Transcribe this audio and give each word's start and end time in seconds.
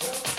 Bye. 0.00 0.35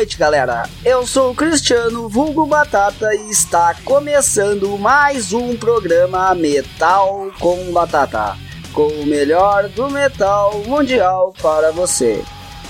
Noite, 0.00 0.16
galera. 0.16 0.62
Eu 0.82 1.06
sou 1.06 1.30
o 1.30 1.34
Cristiano 1.34 2.08
Vulgo 2.08 2.46
Batata 2.46 3.14
e 3.14 3.28
está 3.28 3.76
começando 3.84 4.78
mais 4.78 5.34
um 5.34 5.54
programa 5.54 6.34
Metal 6.34 7.30
com 7.38 7.70
Batata, 7.70 8.34
com 8.72 8.86
o 8.86 9.04
melhor 9.04 9.68
do 9.68 9.90
metal 9.90 10.62
mundial 10.66 11.34
para 11.42 11.70
você. 11.70 12.24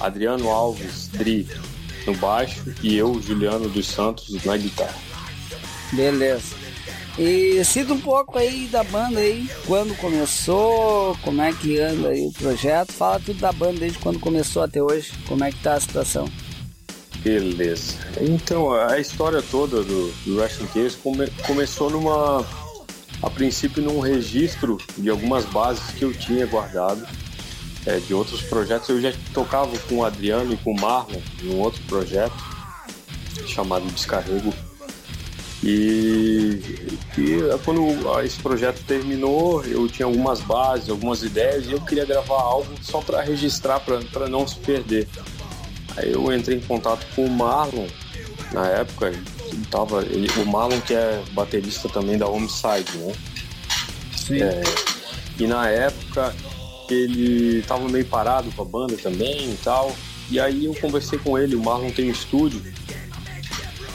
Adriano 0.01 0.49
Alves, 0.49 1.09
Dri, 1.09 1.47
no 2.07 2.15
baixo 2.17 2.63
e 2.83 2.97
eu, 2.97 3.21
Juliano 3.21 3.69
dos 3.69 3.87
Santos, 3.87 4.43
na 4.45 4.57
guitarra. 4.57 4.99
Beleza. 5.93 6.61
E 7.19 7.63
cita 7.65 7.93
um 7.93 8.01
pouco 8.01 8.39
aí 8.39 8.67
da 8.69 8.83
banda 8.85 9.21
aí, 9.21 9.49
quando 9.67 9.95
começou, 9.97 11.17
como 11.23 11.43
é 11.43 11.53
que 11.53 11.79
anda 11.79 12.09
aí 12.09 12.27
o 12.27 12.33
projeto, 12.33 12.93
fala 12.93 13.21
tudo 13.21 13.39
da 13.41 13.53
banda 13.53 13.81
desde 13.81 13.99
quando 13.99 14.19
começou 14.19 14.63
até 14.63 14.83
hoje, 14.83 15.13
como 15.27 15.45
é 15.45 15.51
que 15.51 15.59
tá 15.59 15.75
a 15.75 15.81
situação. 15.81 16.27
Beleza. 17.23 17.97
Então, 18.21 18.73
a 18.73 18.99
história 18.99 19.43
toda 19.43 19.83
do, 19.83 20.13
do 20.25 20.37
Wrestling 20.37 20.69
Case 20.69 20.97
come, 20.97 21.29
começou 21.47 21.91
numa. 21.91 22.45
A 23.23 23.29
princípio, 23.29 23.83
num 23.83 24.01
registro 24.01 24.79
de 24.97 25.11
algumas 25.11 25.45
bases 25.45 25.91
que 25.93 26.03
eu 26.03 26.13
tinha 26.15 26.47
guardado 26.47 27.07
é, 27.85 27.99
de 27.99 28.15
outros 28.15 28.41
projetos. 28.43 28.89
Eu 28.89 29.01
já 29.01 29.13
tocava 29.35 29.77
com 29.81 29.97
o 29.97 30.05
Adriano 30.05 30.55
e 30.55 30.57
com 30.57 30.73
o 30.73 30.81
Marlon 30.81 31.21
em 31.43 31.55
um 31.55 31.61
outro 31.61 31.83
projeto 31.83 32.33
chamado 33.47 33.85
Descarrego. 33.93 34.55
E, 35.63 36.59
e 37.19 37.39
quando 37.65 38.23
esse 38.25 38.39
projeto 38.41 38.83
terminou, 38.87 39.63
eu 39.65 39.87
tinha 39.89 40.07
algumas 40.07 40.41
bases, 40.41 40.89
algumas 40.89 41.23
ideias 41.23 41.67
e 41.67 41.73
eu 41.73 41.81
queria 41.83 42.07
gravar 42.07 42.41
algo 42.41 42.73
só 42.81 43.03
para 43.03 43.21
registrar, 43.21 43.81
para 43.81 44.29
não 44.29 44.49
se 44.49 44.57
perder. 44.57 45.07
Aí 45.97 46.13
eu 46.13 46.33
entrei 46.33 46.59
em 46.59 46.61
contato 46.61 47.07
com 47.15 47.27
o 47.27 47.31
Marlon, 47.31 47.87
na 48.53 48.67
época, 48.67 49.13
tava, 49.71 50.03
ele, 50.03 50.29
o 50.41 50.47
Marlon 50.47 50.81
que 50.81 50.95
é 50.95 51.23
baterista 51.33 51.89
também 51.89 52.19
da 52.19 52.27
Homicide, 52.27 52.99
né? 52.99 53.13
Sim. 54.17 54.43
É, 54.43 54.63
e 55.39 55.47
na 55.47 55.69
época 55.69 56.35
ele 56.89 57.63
tava 57.63 57.89
meio 57.89 58.05
parado 58.05 58.51
com 58.53 58.63
a 58.63 58.65
banda 58.65 58.97
também 58.97 59.53
e 59.53 59.59
tal. 59.63 59.95
E 60.31 60.39
aí 60.39 60.65
eu 60.65 60.75
conversei 60.75 61.19
com 61.19 61.39
ele, 61.39 61.55
o 61.57 61.63
Marlon 61.63 61.91
tem 61.91 62.09
um 62.09 62.13
estúdio. 62.13 62.63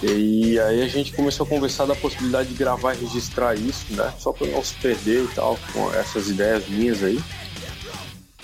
E 0.03 0.59
aí 0.59 0.81
a 0.81 0.87
gente 0.87 1.13
começou 1.13 1.45
a 1.45 1.49
conversar 1.49 1.85
da 1.85 1.95
possibilidade 1.95 2.49
de 2.49 2.55
gravar 2.55 2.93
e 2.93 2.99
registrar 2.99 3.55
isso, 3.55 3.85
né? 3.89 4.13
Só 4.19 4.31
para 4.31 4.47
não 4.47 4.63
se 4.63 4.73
perder 4.75 5.23
e 5.23 5.27
tal, 5.29 5.57
com 5.73 5.93
essas 5.93 6.29
ideias 6.29 6.67
minhas 6.67 7.03
aí. 7.03 7.19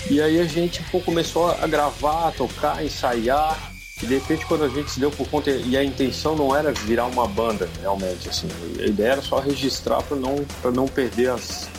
E 0.10 0.22
aí 0.22 0.40
a 0.40 0.46
gente 0.46 0.84
pô, 0.92 1.00
começou 1.00 1.52
a 1.52 1.68
gravar, 1.68 2.30
a 2.30 2.32
tocar, 2.32 2.84
ensaiar. 2.84 3.72
E 4.02 4.06
de 4.06 4.16
repente 4.16 4.46
quando 4.46 4.64
a 4.64 4.70
gente 4.70 4.90
se 4.90 5.00
deu 5.00 5.12
por 5.12 5.28
conta, 5.30 5.52
e 5.52 5.78
a 5.78 5.84
intenção 5.84 6.36
não 6.36 6.56
era 6.56 6.72
virar 6.72 7.06
uma 7.06 7.28
banda, 7.28 7.70
realmente, 7.80 8.28
assim. 8.28 8.48
A 8.80 8.86
ideia 8.86 9.14
era 9.14 9.22
só 9.22 9.40
registrar 9.40 10.02
para 10.02 10.18
não, 10.18 10.44
pra 10.62 10.72
não 10.72 10.88
perder 10.88 11.30
as, 11.30 11.70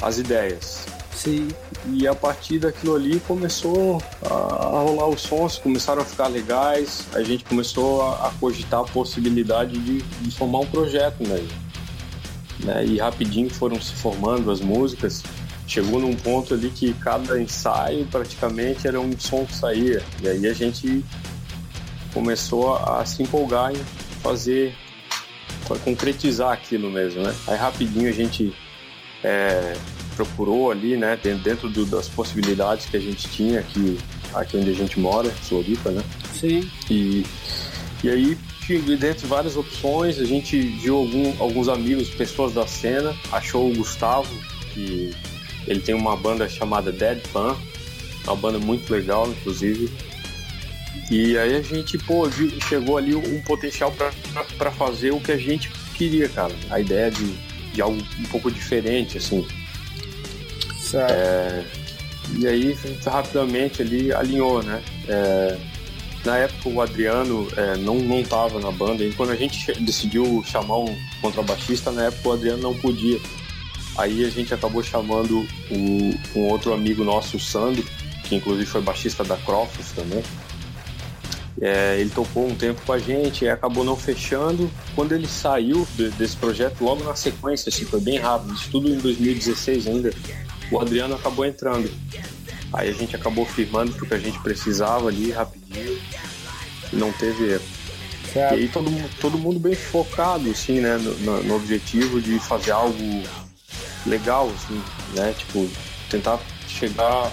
as 0.00 0.18
ideias. 0.18 0.86
Sim. 1.16 1.48
E 1.92 2.06
a 2.06 2.14
partir 2.14 2.58
daquilo 2.58 2.94
ali 2.94 3.20
começou 3.20 4.02
a, 4.22 4.34
a 4.34 4.82
rolar 4.82 5.08
os 5.08 5.22
sons, 5.22 5.58
começaram 5.58 6.02
a 6.02 6.04
ficar 6.04 6.28
legais, 6.28 7.06
a 7.14 7.22
gente 7.22 7.44
começou 7.44 8.02
a, 8.02 8.28
a 8.28 8.30
cogitar 8.38 8.80
a 8.80 8.84
possibilidade 8.84 9.78
de, 9.78 10.02
de 10.02 10.30
formar 10.30 10.60
um 10.60 10.66
projeto 10.66 11.26
mesmo. 11.26 11.48
Né? 12.60 12.84
E 12.84 12.98
rapidinho 12.98 13.48
foram 13.50 13.80
se 13.80 13.92
formando 13.92 14.50
as 14.50 14.60
músicas 14.60 15.22
chegou 15.66 16.00
num 16.00 16.14
ponto 16.14 16.54
ali 16.54 16.70
que 16.70 16.94
cada 16.94 17.40
ensaio 17.40 18.06
praticamente 18.06 18.86
era 18.86 19.00
um 19.00 19.12
som 19.18 19.44
que 19.44 19.54
saía. 19.54 20.02
E 20.22 20.28
aí 20.28 20.46
a 20.46 20.54
gente 20.54 21.04
começou 22.14 22.76
a, 22.76 23.04
se 23.04 23.22
empolgar 23.22 23.72
em 23.72 23.84
fazer, 24.22 24.74
para 25.66 25.76
concretizar 25.78 26.52
aquilo 26.52 26.90
mesmo, 26.90 27.22
né? 27.22 27.34
Aí 27.46 27.56
rapidinho 27.56 28.08
a 28.08 28.12
gente 28.12 28.54
é, 29.22 29.74
procurou 30.14 30.70
ali, 30.70 30.96
né, 30.96 31.16
dentro 31.16 31.68
do, 31.68 31.84
das 31.84 32.08
possibilidades 32.08 32.86
que 32.86 32.96
a 32.96 33.00
gente 33.00 33.28
tinha 33.28 33.60
aqui, 33.60 33.98
aqui 34.32 34.56
onde 34.56 34.70
a 34.70 34.74
gente 34.74 34.98
mora, 34.98 35.28
Floripa, 35.30 35.90
né? 35.90 36.02
Sim. 36.32 36.70
E, 36.90 37.24
e 38.02 38.10
aí, 38.10 38.38
dentro 38.98 39.22
de 39.22 39.26
várias 39.26 39.56
opções, 39.56 40.18
a 40.18 40.24
gente 40.24 40.58
viu 40.58 40.96
algum, 40.96 41.34
alguns 41.38 41.68
amigos, 41.68 42.08
pessoas 42.10 42.54
da 42.54 42.66
cena, 42.66 43.14
achou 43.30 43.70
o 43.70 43.74
Gustavo, 43.74 44.32
que 44.72 45.14
ele 45.66 45.80
tem 45.80 45.94
uma 45.94 46.16
banda 46.16 46.48
chamada 46.48 46.92
Dead 46.92 47.20
Pan, 47.32 47.56
uma 48.24 48.36
banda 48.36 48.58
muito 48.58 48.90
legal, 48.90 49.28
inclusive. 49.28 49.90
E 51.10 51.38
aí 51.38 51.54
a 51.54 51.62
gente, 51.62 51.96
pô, 51.98 52.28
viu, 52.28 52.50
chegou 52.68 52.96
ali 52.98 53.14
um 53.14 53.40
potencial 53.42 53.92
para 54.58 54.70
fazer 54.72 55.12
o 55.12 55.20
que 55.20 55.32
a 55.32 55.36
gente 55.36 55.70
queria, 55.94 56.28
cara. 56.28 56.52
A 56.70 56.80
ideia 56.80 57.10
de, 57.10 57.32
de 57.72 57.80
algo 57.80 57.98
um 58.18 58.24
pouco 58.24 58.50
diferente, 58.50 59.18
assim. 59.18 59.46
Certo. 60.78 61.12
É, 61.12 61.64
e 62.38 62.46
aí, 62.46 62.76
rapidamente 63.04 63.82
ali 63.82 64.12
alinhou, 64.12 64.62
né? 64.62 64.82
É, 65.08 65.56
na 66.24 66.38
época 66.38 66.68
o 66.68 66.80
Adriano 66.80 67.46
é, 67.56 67.76
não 67.76 68.00
não 68.00 68.18
estava 68.18 68.58
na 68.58 68.72
banda 68.72 69.04
e 69.04 69.12
quando 69.12 69.30
a 69.30 69.36
gente 69.36 69.72
decidiu 69.80 70.42
chamar 70.44 70.78
um 70.78 70.98
contrabaixista 71.20 71.92
na 71.92 72.06
época 72.06 72.28
o 72.28 72.32
Adriano 72.32 72.62
não 72.62 72.74
podia 72.74 73.20
Aí 73.96 74.24
a 74.24 74.30
gente 74.30 74.52
acabou 74.52 74.82
chamando 74.82 75.46
o, 75.70 76.38
um 76.38 76.42
outro 76.48 76.72
amigo 76.72 77.02
nosso, 77.02 77.36
o 77.36 77.40
Sandro, 77.40 77.84
que 78.24 78.34
inclusive 78.34 78.66
foi 78.66 78.82
baixista 78.82 79.24
da 79.24 79.36
Crofts 79.36 79.92
também. 79.92 80.22
É, 81.58 81.98
ele 81.98 82.10
tocou 82.10 82.46
um 82.46 82.54
tempo 82.54 82.82
com 82.84 82.92
a 82.92 82.98
gente 82.98 83.44
e 83.44 83.48
acabou 83.48 83.82
não 83.82 83.96
fechando. 83.96 84.70
Quando 84.94 85.12
ele 85.12 85.26
saiu 85.26 85.88
de, 85.96 86.10
desse 86.10 86.36
projeto, 86.36 86.84
logo 86.84 87.02
na 87.02 87.14
sequência, 87.14 87.70
assim, 87.70 87.86
foi 87.86 88.00
bem 88.00 88.18
rápido, 88.18 88.52
isso 88.54 88.70
tudo 88.70 88.90
em 88.90 88.98
2016 88.98 89.86
ainda, 89.86 90.12
o 90.70 90.78
Adriano 90.78 91.14
acabou 91.14 91.46
entrando. 91.46 91.90
Aí 92.72 92.90
a 92.90 92.92
gente 92.92 93.16
acabou 93.16 93.46
firmando 93.46 93.92
porque 93.92 94.12
a 94.12 94.18
gente 94.18 94.38
precisava 94.40 95.08
ali 95.08 95.30
rapidinho 95.30 95.98
e 96.92 96.96
não 96.96 97.10
teve 97.12 97.52
erro. 97.52 97.64
Certo. 98.30 98.54
E 98.54 98.58
aí 98.58 98.68
todo, 98.68 98.90
todo 99.18 99.38
mundo 99.38 99.58
bem 99.58 99.74
focado, 99.74 100.50
assim, 100.50 100.80
né, 100.80 100.98
no, 100.98 101.42
no 101.42 101.56
objetivo 101.56 102.20
de 102.20 102.38
fazer 102.38 102.72
algo 102.72 103.22
legal, 104.06 104.50
assim, 104.50 104.82
né, 105.14 105.34
tipo, 105.36 105.68
tentar 106.10 106.38
chegar 106.68 107.30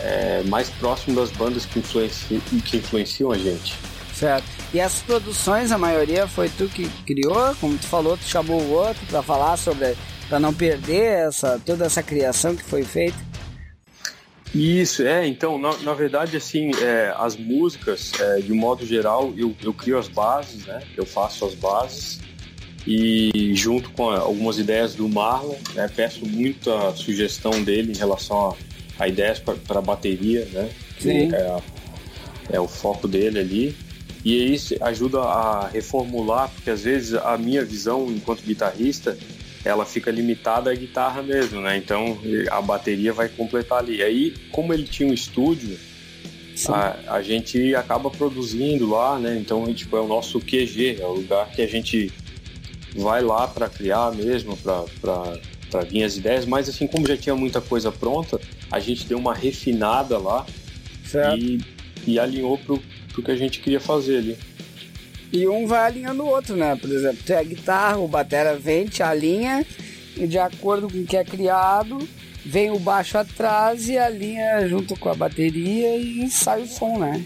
é, 0.00 0.42
mais 0.44 0.68
próximo 0.70 1.16
das 1.16 1.30
bandas 1.30 1.64
que, 1.66 1.78
influenci, 1.78 2.40
que 2.64 2.76
influenciam 2.78 3.32
a 3.32 3.38
gente. 3.38 3.74
Certo. 4.14 4.46
E 4.72 4.80
essas 4.80 5.02
produções, 5.02 5.70
a 5.70 5.78
maioria 5.78 6.26
foi 6.26 6.48
tu 6.48 6.68
que 6.68 6.88
criou, 7.04 7.54
como 7.60 7.76
tu 7.76 7.86
falou, 7.86 8.16
tu 8.16 8.24
chamou 8.24 8.60
o 8.60 8.70
outro 8.72 9.04
para 9.06 9.22
falar 9.22 9.56
sobre, 9.56 9.94
para 10.28 10.40
não 10.40 10.54
perder 10.54 11.26
essa 11.28 11.60
toda 11.64 11.84
essa 11.84 12.02
criação 12.02 12.56
que 12.56 12.62
foi 12.62 12.82
feita. 12.82 13.16
Isso, 14.54 15.02
é, 15.02 15.26
então, 15.26 15.58
na, 15.58 15.76
na 15.78 15.92
verdade, 15.92 16.36
assim, 16.36 16.70
é, 16.80 17.14
as 17.18 17.36
músicas, 17.36 18.12
é, 18.18 18.40
de 18.40 18.54
modo 18.54 18.86
geral, 18.86 19.34
eu, 19.36 19.54
eu 19.62 19.74
crio 19.74 19.98
as 19.98 20.08
bases, 20.08 20.64
né, 20.64 20.82
eu 20.96 21.04
faço 21.04 21.44
as 21.44 21.54
bases, 21.54 22.20
e 22.86 23.52
junto 23.54 23.90
com 23.90 24.10
algumas 24.10 24.58
ideias 24.58 24.94
do 24.94 25.08
Marlon, 25.08 25.56
né, 25.74 25.90
peço 25.94 26.24
muita 26.24 26.94
sugestão 26.94 27.62
dele 27.62 27.92
em 27.92 27.96
relação 27.96 28.50
a 28.50 28.56
a 28.98 29.08
ideia 29.08 29.34
para 29.66 29.80
bateria, 29.80 30.46
né? 30.52 30.68
Sim. 30.98 31.30
É, 31.32 31.62
é, 32.52 32.60
o 32.60 32.68
foco 32.68 33.06
dele 33.06 33.38
ali. 33.38 33.76
E 34.24 34.54
isso 34.54 34.74
ajuda 34.80 35.20
a 35.20 35.68
reformular, 35.68 36.50
porque 36.50 36.70
às 36.70 36.82
vezes 36.82 37.14
a 37.14 37.36
minha 37.38 37.64
visão 37.64 38.10
enquanto 38.10 38.42
guitarrista, 38.42 39.16
ela 39.64 39.84
fica 39.84 40.10
limitada 40.10 40.70
à 40.70 40.74
guitarra 40.74 41.22
mesmo, 41.22 41.60
né? 41.60 41.76
Então 41.76 42.18
a 42.50 42.60
bateria 42.60 43.12
vai 43.12 43.28
completar 43.28 43.78
ali. 43.78 44.02
Aí, 44.02 44.34
como 44.50 44.72
ele 44.72 44.84
tinha 44.84 45.08
um 45.08 45.14
estúdio, 45.14 45.78
a, 46.68 47.16
a, 47.16 47.22
gente 47.22 47.74
acaba 47.74 48.10
produzindo 48.10 48.88
lá, 48.88 49.18
né? 49.18 49.36
Então, 49.38 49.72
tipo, 49.74 49.96
é 49.96 50.00
o 50.00 50.08
nosso 50.08 50.40
QG, 50.40 50.98
é 51.00 51.06
o 51.06 51.12
lugar 51.12 51.50
que 51.50 51.62
a 51.62 51.68
gente 51.68 52.10
vai 52.96 53.22
lá 53.22 53.46
para 53.46 53.68
criar 53.68 54.12
mesmo, 54.12 54.56
para 54.56 55.80
vir 55.88 56.04
as 56.04 56.16
ideias. 56.16 56.44
Mas 56.44 56.68
assim, 56.68 56.86
como 56.86 57.06
já 57.06 57.16
tinha 57.16 57.34
muita 57.34 57.60
coisa 57.60 57.92
pronta, 57.92 58.40
a 58.70 58.80
gente 58.80 59.06
deu 59.06 59.18
uma 59.18 59.34
refinada 59.34 60.18
lá 60.18 60.46
e, 61.36 61.60
e, 62.06 62.18
alinhou 62.18 62.58
pro, 62.58 62.82
pro 63.12 63.22
que 63.22 63.30
a 63.30 63.36
gente 63.36 63.60
queria 63.60 63.80
fazer 63.80 64.18
ali. 64.18 64.38
E 65.32 65.46
um 65.46 65.66
vai 65.66 65.86
alinhando 65.86 66.22
o 66.22 66.28
outro, 66.28 66.56
né? 66.56 66.76
Por 66.76 66.90
exemplo, 66.90 67.18
tem 67.24 67.36
a 67.36 67.42
guitarra, 67.42 67.98
o 67.98 68.08
batera 68.08 68.56
vem, 68.56 68.86
te 68.86 69.02
alinha, 69.02 69.66
e 70.16 70.26
de 70.26 70.38
acordo 70.38 70.88
com 70.88 70.98
o 70.98 71.04
que 71.04 71.16
é 71.16 71.24
criado, 71.24 71.98
vem 72.44 72.70
o 72.70 72.78
baixo 72.78 73.18
atrás 73.18 73.88
e 73.88 73.98
alinha 73.98 74.66
junto 74.68 74.96
com 74.98 75.08
a 75.08 75.14
bateria 75.14 75.96
e 75.96 76.30
sai 76.30 76.62
o 76.62 76.66
som, 76.66 76.98
né? 76.98 77.24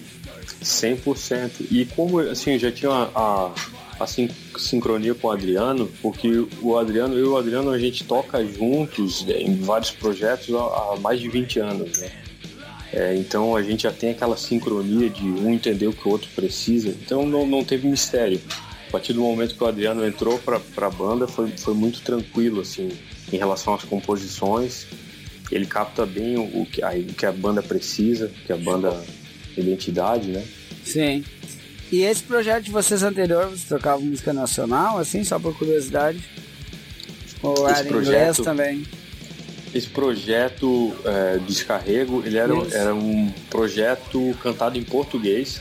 100%. 0.62 1.66
E 1.70 1.84
como 1.87 2.19
assim, 2.20 2.58
já 2.58 2.73
tinha 2.73 2.90
a, 2.90 3.11
a, 3.14 3.50
a 4.00 4.58
sincronia 4.58 5.14
com 5.14 5.29
o 5.29 5.31
Adriano, 5.31 5.91
porque 6.00 6.47
o 6.62 6.79
Adriano, 6.79 7.14
eu 7.14 7.26
e 7.26 7.29
o 7.29 7.37
Adriano, 7.37 7.70
a 7.70 7.79
gente 7.79 8.05
toca 8.05 8.44
juntos 8.44 9.25
né, 9.25 9.41
em 9.41 9.61
vários 9.61 9.91
projetos 9.91 10.55
há, 10.55 10.94
há 10.94 10.97
mais 11.00 11.20
de 11.20 11.29
20 11.29 11.58
anos, 11.61 11.99
né? 11.99 12.11
É, 12.93 13.14
então 13.14 13.55
a 13.55 13.62
gente 13.62 13.85
já 13.85 13.93
tem 13.93 14.11
aquela 14.11 14.37
sincronia 14.37 15.08
de 15.08 15.23
um 15.23 15.52
entender 15.52 15.87
o 15.87 15.93
que 15.93 16.08
o 16.08 16.11
outro 16.11 16.29
precisa, 16.35 16.88
então 16.88 17.25
não, 17.25 17.47
não 17.47 17.62
teve 17.62 17.87
mistério. 17.87 18.41
A 18.88 18.91
partir 18.91 19.12
do 19.12 19.20
momento 19.20 19.55
que 19.55 19.62
o 19.62 19.67
Adriano 19.67 20.05
entrou 20.05 20.37
para 20.38 20.61
a 20.87 20.91
banda, 20.91 21.29
foi, 21.29 21.50
foi 21.50 21.75
muito 21.75 22.00
tranquilo, 22.00 22.61
assim, 22.61 22.88
em 23.32 23.37
relação 23.37 23.75
às 23.75 23.85
composições. 23.85 24.88
Ele 25.52 25.64
capta 25.64 26.05
bem 26.05 26.37
o, 26.37 26.62
o, 26.62 26.67
que, 26.67 26.82
a, 26.82 26.91
o 26.91 27.14
que 27.14 27.25
a 27.25 27.31
banda 27.31 27.62
precisa, 27.62 28.32
que 28.44 28.52
a 28.52 28.56
banda 28.56 29.00
identidade, 29.56 30.32
né? 30.32 30.44
Sim. 30.85 31.25
E 31.92 32.02
esse 32.02 32.22
projeto 32.22 32.64
de 32.64 32.70
vocês 32.70 33.02
anterior, 33.02 33.48
você 33.48 33.66
tocava 33.66 34.00
música 34.00 34.32
nacional, 34.32 34.98
assim, 34.98 35.25
só 35.25 35.38
por 35.40 35.56
curiosidade? 35.56 36.22
Ou 37.42 37.69
esse 37.69 37.81
era 37.81 37.88
projeto, 37.88 38.19
inglês 38.19 38.37
também? 38.38 38.87
Esse 39.75 39.88
projeto 39.88 40.96
é, 41.04 41.38
Descarrego, 41.38 42.22
ele 42.25 42.38
era, 42.38 42.52
era 42.72 42.94
um 42.94 43.32
projeto 43.48 44.37
cantado 44.40 44.78
em 44.78 44.84
português, 44.84 45.60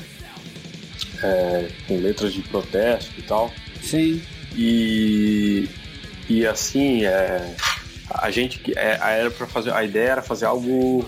é, 1.23 1.69
com 1.87 1.97
letras 1.97 2.31
de 2.31 2.41
protesto 2.43 3.11
e 3.17 3.23
tal. 3.23 3.51
Sim. 3.81 4.21
E, 4.55 5.67
e 6.29 6.45
assim, 6.45 7.05
é, 7.05 7.55
a 8.09 8.29
gente 8.29 8.61
é, 8.75 8.99
era 9.01 9.31
para 9.31 9.47
fazer, 9.47 9.71
a 9.71 9.83
ideia 9.83 10.09
era 10.09 10.21
fazer 10.21 10.45
algo 10.45 11.03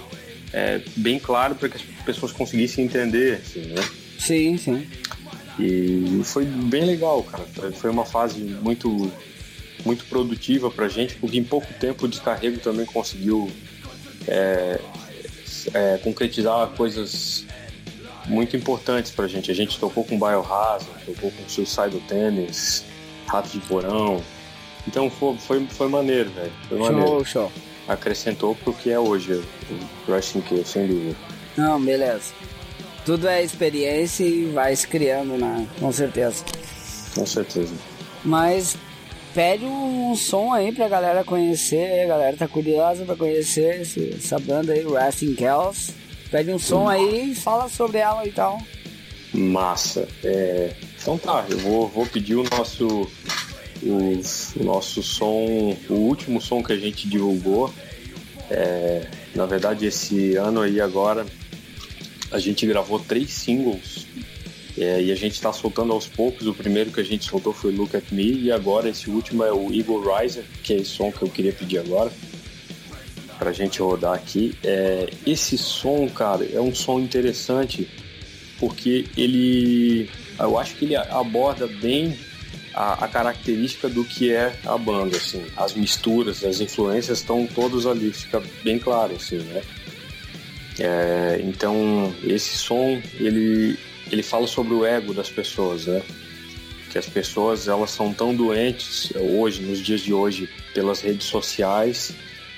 é, 0.51 0.81
bem 0.95 1.19
claro 1.19 1.53
para 1.53 1.69
que 1.69 1.77
as 1.77 2.03
pessoas 2.03 2.31
conseguissem 2.31 2.85
entender, 2.85 3.41
assim, 3.44 3.68
né? 3.68 4.00
Sim, 4.21 4.56
sim. 4.57 4.88
E 5.59 6.21
foi 6.23 6.45
bem 6.45 6.85
legal, 6.85 7.23
cara. 7.23 7.44
Foi 7.73 7.89
uma 7.89 8.06
fase 8.06 8.39
muito 8.39 9.12
muito 9.83 10.06
produtiva 10.06 10.69
pra 10.69 10.88
gente, 10.88 11.15
porque 11.15 11.39
em 11.39 11.44
pouco 11.44 11.73
tempo 11.73 12.06
o 12.06 12.07
descarrego 12.07 12.59
também 12.59 12.85
conseguiu 12.85 13.50
é, 14.27 14.79
é, 15.73 15.97
concretizar 16.03 16.68
coisas 16.77 17.45
muito 18.27 18.56
importantes 18.56 19.12
pra 19.12 19.27
gente. 19.27 19.50
A 19.50 19.56
gente 19.56 19.79
tocou 19.79 20.03
com 20.03 20.19
Biohazard, 20.19 20.85
tocou 21.03 21.31
com 21.31 21.50
Suicide 21.50 22.00
Tennis, 22.07 22.85
Rato 23.27 23.50
de 23.50 23.59
Porão. 23.62 24.21
Então 24.88 25.09
foi, 25.09 25.35
foi, 25.39 25.65
foi 25.65 25.89
maneiro, 25.89 26.29
velho. 26.29 26.51
Foi 26.69 26.77
maneiro. 26.77 27.07
Show, 27.07 27.25
show. 27.25 27.51
Acrescentou 27.88 28.53
pro 28.53 28.71
que 28.71 28.91
é 28.91 29.00
hoje 29.00 29.33
o 29.33 30.12
Wrestling 30.12 30.41
que 30.41 30.63
sem 30.63 30.85
dúvida. 30.85 31.15
Não, 31.57 31.81
beleza 31.81 32.33
tudo 33.11 33.27
é 33.27 33.43
experiência 33.43 34.23
e 34.23 34.45
vai 34.45 34.73
se 34.73 34.87
criando, 34.87 35.37
né? 35.37 35.67
Com 35.81 35.91
certeza. 35.91 36.45
Com 37.13 37.25
certeza. 37.25 37.73
Mas 38.23 38.77
pede 39.33 39.65
um 39.65 40.15
som 40.15 40.53
aí 40.53 40.71
pra 40.71 40.87
galera 40.87 41.21
conhecer, 41.21 42.05
a 42.05 42.07
galera 42.07 42.37
tá 42.37 42.47
curiosa 42.47 43.03
pra 43.03 43.18
conhecer 43.18 43.81
esse, 43.81 44.15
essa 44.15 44.39
banda 44.39 44.71
aí, 44.71 44.85
Resting 44.87 45.35
Kells. 45.35 45.94
Pede 46.31 46.53
um 46.53 46.57
som 46.57 46.87
aí 46.87 47.31
e 47.31 47.35
fala 47.35 47.68
sobre 47.68 47.97
ela 47.97 48.25
e 48.25 48.31
tal. 48.31 48.61
Massa. 49.33 50.07
É... 50.23 50.73
Então 51.01 51.18
tá, 51.18 51.45
eu 51.49 51.57
vou, 51.57 51.89
vou 51.89 52.06
pedir 52.06 52.35
o 52.35 52.44
nosso, 52.44 53.11
o, 53.83 54.21
o, 54.57 54.63
nosso 54.63 55.03
som, 55.03 55.75
o 55.89 55.95
último 55.95 56.41
som 56.41 56.63
que 56.63 56.71
a 56.71 56.77
gente 56.77 57.09
divulgou. 57.09 57.73
É, 58.49 59.06
na 59.35 59.45
verdade, 59.45 59.85
esse 59.85 60.37
ano 60.37 60.61
aí 60.61 60.80
agora 60.80 61.25
a 62.31 62.40
gente 62.40 62.66
gravou 62.66 63.00
três 63.00 63.31
singles 63.31 64.07
é, 64.78 65.02
e 65.02 65.11
a 65.11 65.16
gente 65.16 65.33
está 65.33 65.52
soltando 65.52 65.92
aos 65.92 66.07
poucos. 66.07 66.47
O 66.47 66.54
primeiro 66.54 66.92
que 66.92 67.02
a 67.02 67.04
gente 67.04 67.26
soltou 67.26 67.54
foi 67.54 67.71
Look 67.71 67.95
at 67.95 68.11
Me 68.11 68.31
e 68.31 68.52
agora 68.52 68.90
esse 68.90 69.09
último 69.09 69.44
é 69.44 69.52
o 69.52 69.71
Eagle 69.73 70.02
Riser, 70.02 70.45
que 70.64 70.73
é 70.73 70.78
esse 70.78 70.92
som 70.92 71.11
que 71.11 71.21
eu 71.21 71.30
queria 71.30 71.54
pedir 71.54 71.80
agora 71.80 72.11
para 73.38 73.50
a 73.50 73.54
gente 73.54 73.81
rodar 73.81 74.14
aqui. 74.14 74.56
É, 74.64 75.09
esse 75.26 75.57
som, 75.57 76.07
cara, 76.07 76.45
é 76.45 76.61
um 76.61 76.73
som 76.73 77.00
interessante 77.00 77.90
porque 78.59 79.07
ele, 79.18 80.07
eu 80.40 80.57
acho 80.57 80.76
que 80.76 80.85
ele 80.85 80.95
aborda 80.95 81.66
bem 81.66 82.16
a, 82.73 83.06
a, 83.06 83.07
característica 83.07 83.90
do 83.90 84.06
que 84.06 84.31
é 84.31 84.56
a 84.66 84.78
banda, 84.78 85.18
assim, 85.18 85.44
as 85.57 85.73
misturas, 85.73 86.44
as 86.44 86.61
influências 86.61 87.18
estão 87.18 87.47
todas 87.47 87.88
ali, 87.88 88.14
fica 88.14 88.42
bem 88.64 88.78
claro, 88.78 89.16
assim, 89.16 89.40
né? 89.40 89.64
É, 90.80 91.42
então 91.44 92.13
esse 92.23 92.57
som 92.57 93.01
ele 93.19 93.78
ele 94.11 94.23
fala 94.23 94.45
sobre 94.45 94.73
o 94.73 94.85
ego 94.85 95.13
das 95.13 95.30
pessoas, 95.30 95.85
né? 95.85 96.01
Que 96.90 96.97
as 96.97 97.07
pessoas 97.07 97.68
elas 97.68 97.92
são 97.92 98.13
tão 98.13 98.35
doentes 98.35 99.11
hoje, 99.16 99.61
nos 99.61 99.80
dias 99.80 100.01
de 100.01 100.13
hoje, 100.13 100.49
pelas 100.73 101.01
redes 101.01 101.28
sociais, 101.28 102.13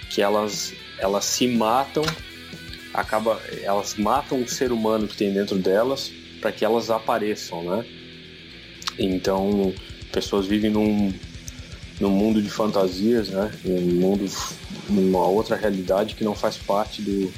que 0.10 0.22
elas 0.22 0.74
elas 0.98 1.26
se 1.26 1.48
matam, 1.48 2.04
acaba 2.94 3.42
elas 3.62 3.96
matam 3.96 4.42
o 4.42 4.48
ser 4.48 4.72
humano 4.72 5.08
que 5.08 5.18
tem 5.18 5.32
dentro 5.34 5.58
delas 5.58 6.12
para 6.42 6.52
que 6.52 6.66
elas 6.66 6.90
apareçam, 6.90 7.64
né? 7.64 7.86
Então 8.98 9.74
pessoas 10.12 10.46
vivem 10.46 10.72
num 10.72 11.14
num 12.00 12.10
mundo 12.10 12.42
de 12.42 12.50
fantasias, 12.50 13.30
né? 13.30 13.52
Num 13.64 13.82
mundo 13.82 14.26
numa 14.90 15.28
outra 15.28 15.56
realidade 15.56 16.16
que 16.16 16.24
não 16.24 16.36
faz 16.36 16.58
parte 16.58 17.02
do 17.02 17.32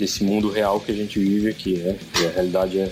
desse 0.00 0.24
mundo 0.24 0.50
real 0.50 0.80
que 0.80 0.90
a 0.90 0.94
gente 0.94 1.18
vive 1.18 1.50
aqui, 1.50 1.74
né? 1.74 1.96
E 2.20 2.26
a 2.26 2.30
realidade 2.30 2.80
é, 2.80 2.90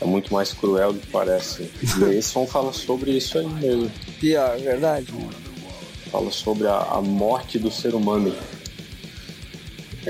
é 0.00 0.04
muito 0.04 0.32
mais 0.32 0.52
cruel 0.52 0.92
do 0.92 1.00
que 1.00 1.08
parece. 1.08 1.70
E 1.82 2.14
esse 2.16 2.28
som 2.28 2.46
fala 2.46 2.72
sobre 2.72 3.10
isso 3.10 3.38
aí 3.38 3.46
mesmo. 3.46 3.90
Pior, 4.20 4.56
verdade, 4.58 5.12
mano. 5.12 5.34
Fala 6.10 6.30
sobre 6.30 6.68
a, 6.68 6.78
a 6.78 7.02
morte 7.02 7.58
do 7.58 7.70
ser 7.70 7.94
humano. 7.94 8.32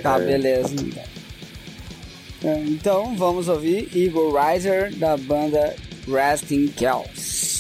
Tá, 0.03 0.21
é... 0.21 0.27
beleza. 0.27 0.75
É, 2.45 2.61
então 2.67 3.17
vamos 3.17 3.49
ouvir 3.49 3.89
Eagle 3.97 4.33
Riser 4.33 4.95
da 4.97 5.17
banda 5.17 5.75
Resting 6.07 6.69
Kells. 6.69 7.56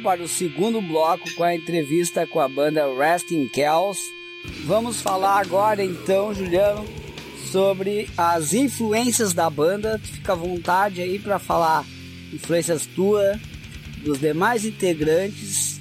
Para 0.00 0.22
o 0.22 0.28
segundo 0.28 0.80
bloco 0.80 1.32
com 1.34 1.44
a 1.44 1.54
entrevista 1.54 2.26
com 2.26 2.40
a 2.40 2.48
banda 2.48 2.86
Resting 2.94 3.48
Kells. 3.48 4.00
Vamos 4.64 5.00
falar 5.00 5.40
agora 5.40 5.84
então, 5.84 6.34
Juliano, 6.34 6.84
sobre 7.50 8.08
as 8.16 8.54
influências 8.54 9.32
da 9.32 9.50
banda. 9.50 9.98
Fica 10.02 10.32
à 10.32 10.36
vontade 10.36 11.00
aí 11.00 11.18
para 11.18 11.38
falar 11.38 11.84
influências 12.32 12.86
tua, 12.86 13.38
dos 13.98 14.18
demais 14.18 14.64
integrantes, 14.64 15.80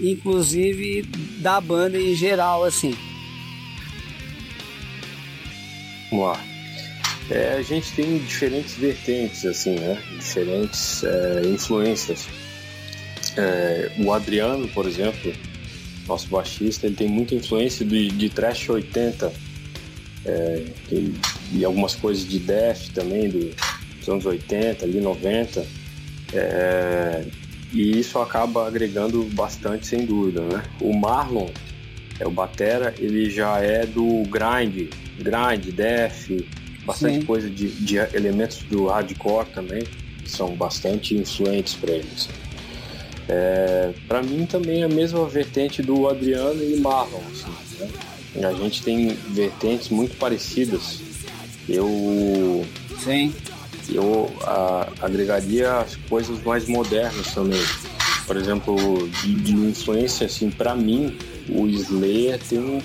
inclusive 0.00 1.02
da 1.38 1.60
banda 1.60 1.98
em 1.98 2.14
geral, 2.14 2.64
assim. 2.64 2.96
Vamos 6.10 6.26
lá. 6.26 6.40
É, 7.30 7.54
a 7.54 7.62
gente 7.62 7.92
tem 7.92 8.18
diferentes 8.18 8.74
vertentes, 8.74 9.46
assim, 9.46 9.76
né? 9.76 10.02
Diferentes 10.18 11.02
é, 11.04 11.42
influências. 11.46 12.26
É, 13.36 13.90
o 13.98 14.12
Adriano, 14.12 14.68
por 14.68 14.86
exemplo, 14.86 15.32
nosso 16.06 16.28
baixista, 16.28 16.86
ele 16.86 16.94
tem 16.94 17.08
muita 17.08 17.34
influência 17.34 17.84
de, 17.84 18.08
de 18.08 18.28
Trash 18.28 18.68
80 18.68 19.32
é, 20.24 20.64
e, 20.90 21.14
e, 21.52 21.64
algumas 21.64 21.94
coisas 21.94 22.26
de 22.26 22.38
Death 22.38 22.90
também, 22.94 23.28
do, 23.28 23.54
dos 23.98 24.08
anos 24.08 24.26
80, 24.26 24.84
ali 24.84 25.00
90. 25.00 25.66
É, 26.32 27.24
e 27.72 27.98
isso 27.98 28.18
acaba 28.18 28.66
agregando 28.66 29.24
bastante, 29.32 29.86
sem 29.86 30.06
dúvida, 30.06 30.42
né? 30.42 30.62
O 30.80 30.96
Marlon, 30.96 31.48
é 32.20 32.26
o 32.26 32.30
batera, 32.30 32.94
ele 32.98 33.28
já 33.28 33.58
é 33.58 33.84
do 33.84 34.22
grind, 34.28 34.88
grind, 35.18 35.74
death, 35.74 36.28
bastante 36.84 37.20
Sim. 37.20 37.26
coisa 37.26 37.50
de, 37.50 37.68
de 37.68 37.96
elementos 37.96 38.58
do 38.64 38.86
hardcore 38.86 39.46
também, 39.46 39.82
que 39.82 40.30
são 40.30 40.54
bastante 40.54 41.16
influentes 41.16 41.74
para 41.74 41.92
eles. 41.92 42.28
É, 43.28 43.92
para 44.06 44.22
mim 44.22 44.44
também 44.46 44.82
é 44.82 44.84
a 44.84 44.88
mesma 44.88 45.26
vertente 45.26 45.82
do 45.82 46.08
Adriano 46.08 46.62
e 46.62 46.78
Marlon. 46.78 47.20
Assim, 47.32 47.50
né? 48.34 48.46
A 48.46 48.52
gente 48.52 48.82
tem 48.82 49.08
vertentes 49.08 49.88
muito 49.88 50.16
parecidas. 50.16 51.00
Eu. 51.68 52.64
Sim. 53.02 53.32
Eu 53.92 54.30
a, 54.42 54.88
agregaria 55.02 55.72
as 55.74 55.96
coisas 55.96 56.42
mais 56.42 56.66
modernas 56.66 57.32
também. 57.32 57.62
Por 58.26 58.36
exemplo, 58.36 59.08
de, 59.22 59.34
de 59.34 59.52
influência, 59.52 60.26
assim, 60.26 60.50
para 60.50 60.74
mim, 60.74 61.16
o 61.48 61.66
Slayer 61.66 62.38
tem, 62.38 62.58
um, 62.58 62.80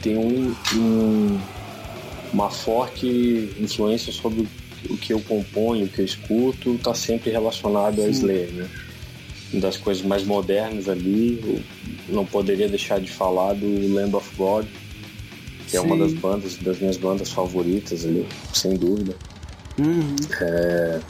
tem 0.00 0.16
um, 0.16 0.54
um, 0.74 1.40
uma 2.32 2.48
forte 2.48 3.52
influência 3.58 4.12
sobre 4.12 4.46
o 4.88 4.96
que 4.96 5.12
eu 5.12 5.20
componho, 5.20 5.86
o 5.86 5.88
que 5.88 6.00
eu 6.00 6.04
escuto, 6.04 6.76
está 6.76 6.94
sempre 6.94 7.30
relacionado 7.30 7.96
Sim. 7.96 8.06
a 8.06 8.08
Slayer, 8.08 8.50
né? 8.52 8.68
Das 9.52 9.76
coisas 9.76 10.04
mais 10.04 10.24
modernas 10.24 10.88
ali, 10.88 11.62
não 12.08 12.24
poderia 12.24 12.68
deixar 12.68 13.00
de 13.00 13.10
falar 13.10 13.54
do 13.54 13.94
Lamb 13.94 14.14
of 14.14 14.36
God, 14.36 14.66
que 15.64 15.72
Sim. 15.72 15.76
é 15.78 15.80
uma 15.80 15.96
das 15.96 16.12
bandas, 16.12 16.56
das 16.56 16.78
minhas 16.78 16.96
bandas 16.96 17.30
favoritas 17.30 18.04
ali, 18.04 18.26
sem 18.52 18.76
dúvida. 18.76 19.14
Uhum. 19.78 20.16
É, 20.40 21.00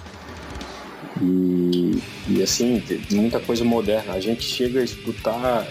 e, 1.23 1.99
e 2.29 2.43
assim, 2.43 2.83
muita 3.11 3.41
coisa 3.41 3.65
moderna. 3.65 4.15
A 4.15 4.21
gente 4.21 4.45
chega 4.45 4.81
a 4.81 4.85
escutar, 4.85 5.67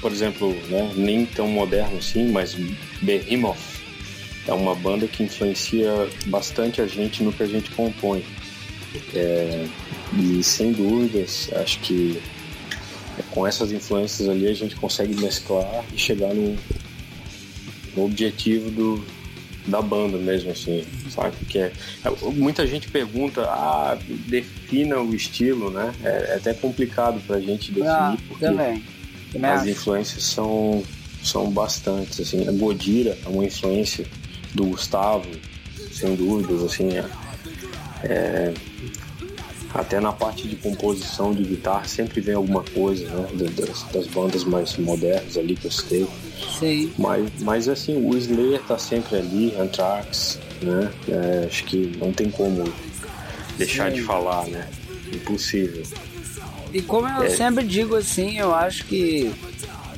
por 0.00 0.12
exemplo, 0.12 0.52
né, 0.68 0.92
nem 0.96 1.26
tão 1.26 1.48
moderno 1.48 1.98
assim, 1.98 2.30
mas 2.30 2.54
Behemoth, 3.00 3.56
é 4.46 4.52
uma 4.52 4.74
banda 4.74 5.06
que 5.06 5.22
influencia 5.22 6.08
bastante 6.26 6.80
a 6.80 6.86
gente 6.86 7.22
no 7.22 7.32
que 7.32 7.42
a 7.42 7.46
gente 7.46 7.70
compõe. 7.70 8.24
É, 9.14 9.66
e 10.18 10.42
sem 10.42 10.72
dúvidas, 10.72 11.50
acho 11.54 11.80
que 11.80 12.20
com 13.30 13.46
essas 13.46 13.72
influências 13.72 14.28
ali 14.28 14.46
a 14.46 14.54
gente 14.54 14.76
consegue 14.76 15.14
mesclar 15.20 15.84
e 15.92 15.98
chegar 15.98 16.34
no, 16.34 16.56
no 17.96 18.04
objetivo 18.04 18.70
do, 18.70 19.04
da 19.66 19.80
banda 19.80 20.18
mesmo, 20.18 20.50
assim, 20.50 20.84
sabe? 21.10 21.36
Que 21.48 21.58
é, 21.58 21.72
muita 22.34 22.66
gente 22.66 22.88
pergunta, 22.88 23.42
ah, 23.42 23.96
defina 24.26 24.98
o 24.98 25.14
estilo, 25.14 25.70
né? 25.70 25.92
É, 26.02 26.32
é 26.32 26.34
até 26.36 26.54
complicado 26.54 27.20
pra 27.26 27.40
gente 27.40 27.70
definir, 27.70 27.88
ah, 27.88 28.16
porque 28.28 28.44
também. 28.44 28.82
Também 29.32 29.50
as 29.50 29.62
acho. 29.62 29.70
influências 29.70 30.24
são, 30.24 30.82
são 31.22 31.50
bastantes, 31.50 32.20
assim. 32.20 32.46
A 32.48 32.52
Godira 32.52 33.16
é 33.24 33.28
uma 33.28 33.44
influência 33.44 34.04
do 34.54 34.66
Gustavo, 34.66 35.28
sem 35.90 36.14
dúvidas, 36.14 36.62
assim, 36.62 36.96
é, 36.96 37.04
é, 38.04 38.52
até 39.74 40.00
na 40.00 40.12
parte 40.12 40.46
de 40.46 40.56
composição 40.56 41.32
de 41.32 41.42
guitarra 41.42 41.84
sempre 41.84 42.20
vem 42.20 42.34
alguma 42.34 42.62
coisa, 42.62 43.08
né, 43.08 43.28
das, 43.56 43.82
das 43.92 44.06
bandas 44.06 44.44
mais 44.44 44.76
modernas 44.76 45.36
ali 45.36 45.56
que 45.56 45.66
eu 45.66 45.70
citei. 45.70 46.06
Sim. 46.58 46.92
Mas, 46.98 47.30
mas 47.40 47.68
assim, 47.68 47.96
o 47.96 48.16
Slayer 48.16 48.60
tá 48.62 48.78
sempre 48.78 49.16
ali, 49.16 49.54
Anthrax, 49.58 50.38
né, 50.60 50.90
é, 51.08 51.46
acho 51.46 51.64
que 51.64 51.96
não 51.98 52.12
tem 52.12 52.30
como 52.30 52.64
deixar 53.56 53.90
Sim. 53.90 53.96
de 53.96 54.02
falar, 54.02 54.46
né, 54.46 54.68
impossível. 55.12 55.82
E 56.72 56.80
como 56.82 57.08
eu 57.08 57.24
é. 57.24 57.30
sempre 57.30 57.64
digo 57.64 57.96
assim, 57.96 58.38
eu 58.38 58.54
acho 58.54 58.84
que 58.86 59.32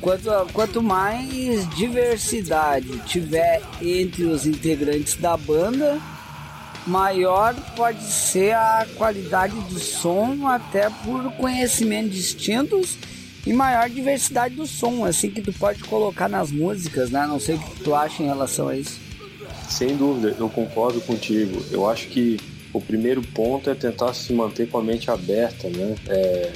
quanto, 0.01 0.29
quanto 0.53 0.81
mais 0.81 1.67
diversidade 1.75 2.97
tiver 3.05 3.61
entre 3.81 4.25
os 4.25 4.45
integrantes 4.45 5.15
da 5.15 5.35
banda, 5.37 5.99
maior 6.85 7.55
pode 7.75 8.03
ser 8.03 8.53
a 8.53 8.85
qualidade 8.95 9.55
do 9.61 9.79
som, 9.79 10.47
até 10.47 10.89
por 10.89 11.31
conhecimentos 11.33 12.13
distintos 12.13 12.97
e 13.45 13.53
maior 13.53 13.89
diversidade 13.89 14.55
do 14.55 14.65
som, 14.65 15.05
assim 15.05 15.29
que 15.29 15.41
tu 15.41 15.53
pode 15.53 15.83
colocar 15.83 16.27
nas 16.27 16.51
músicas, 16.51 17.09
né? 17.09 17.25
Não 17.27 17.39
sei 17.39 17.55
o 17.55 17.59
que 17.59 17.83
tu 17.83 17.93
acha 17.93 18.23
em 18.23 18.27
relação 18.27 18.67
a 18.67 18.75
isso. 18.75 18.99
Sem 19.69 19.95
dúvida, 19.95 20.35
eu 20.39 20.49
concordo 20.49 21.01
contigo. 21.01 21.63
Eu 21.71 21.89
acho 21.89 22.07
que 22.07 22.39
o 22.73 22.81
primeiro 22.81 23.21
ponto 23.21 23.69
é 23.69 23.75
tentar 23.75 24.13
se 24.13 24.33
manter 24.33 24.69
com 24.69 24.77
a 24.77 24.83
mente 24.83 25.09
aberta, 25.09 25.69
né? 25.69 25.95
É, 26.07 26.53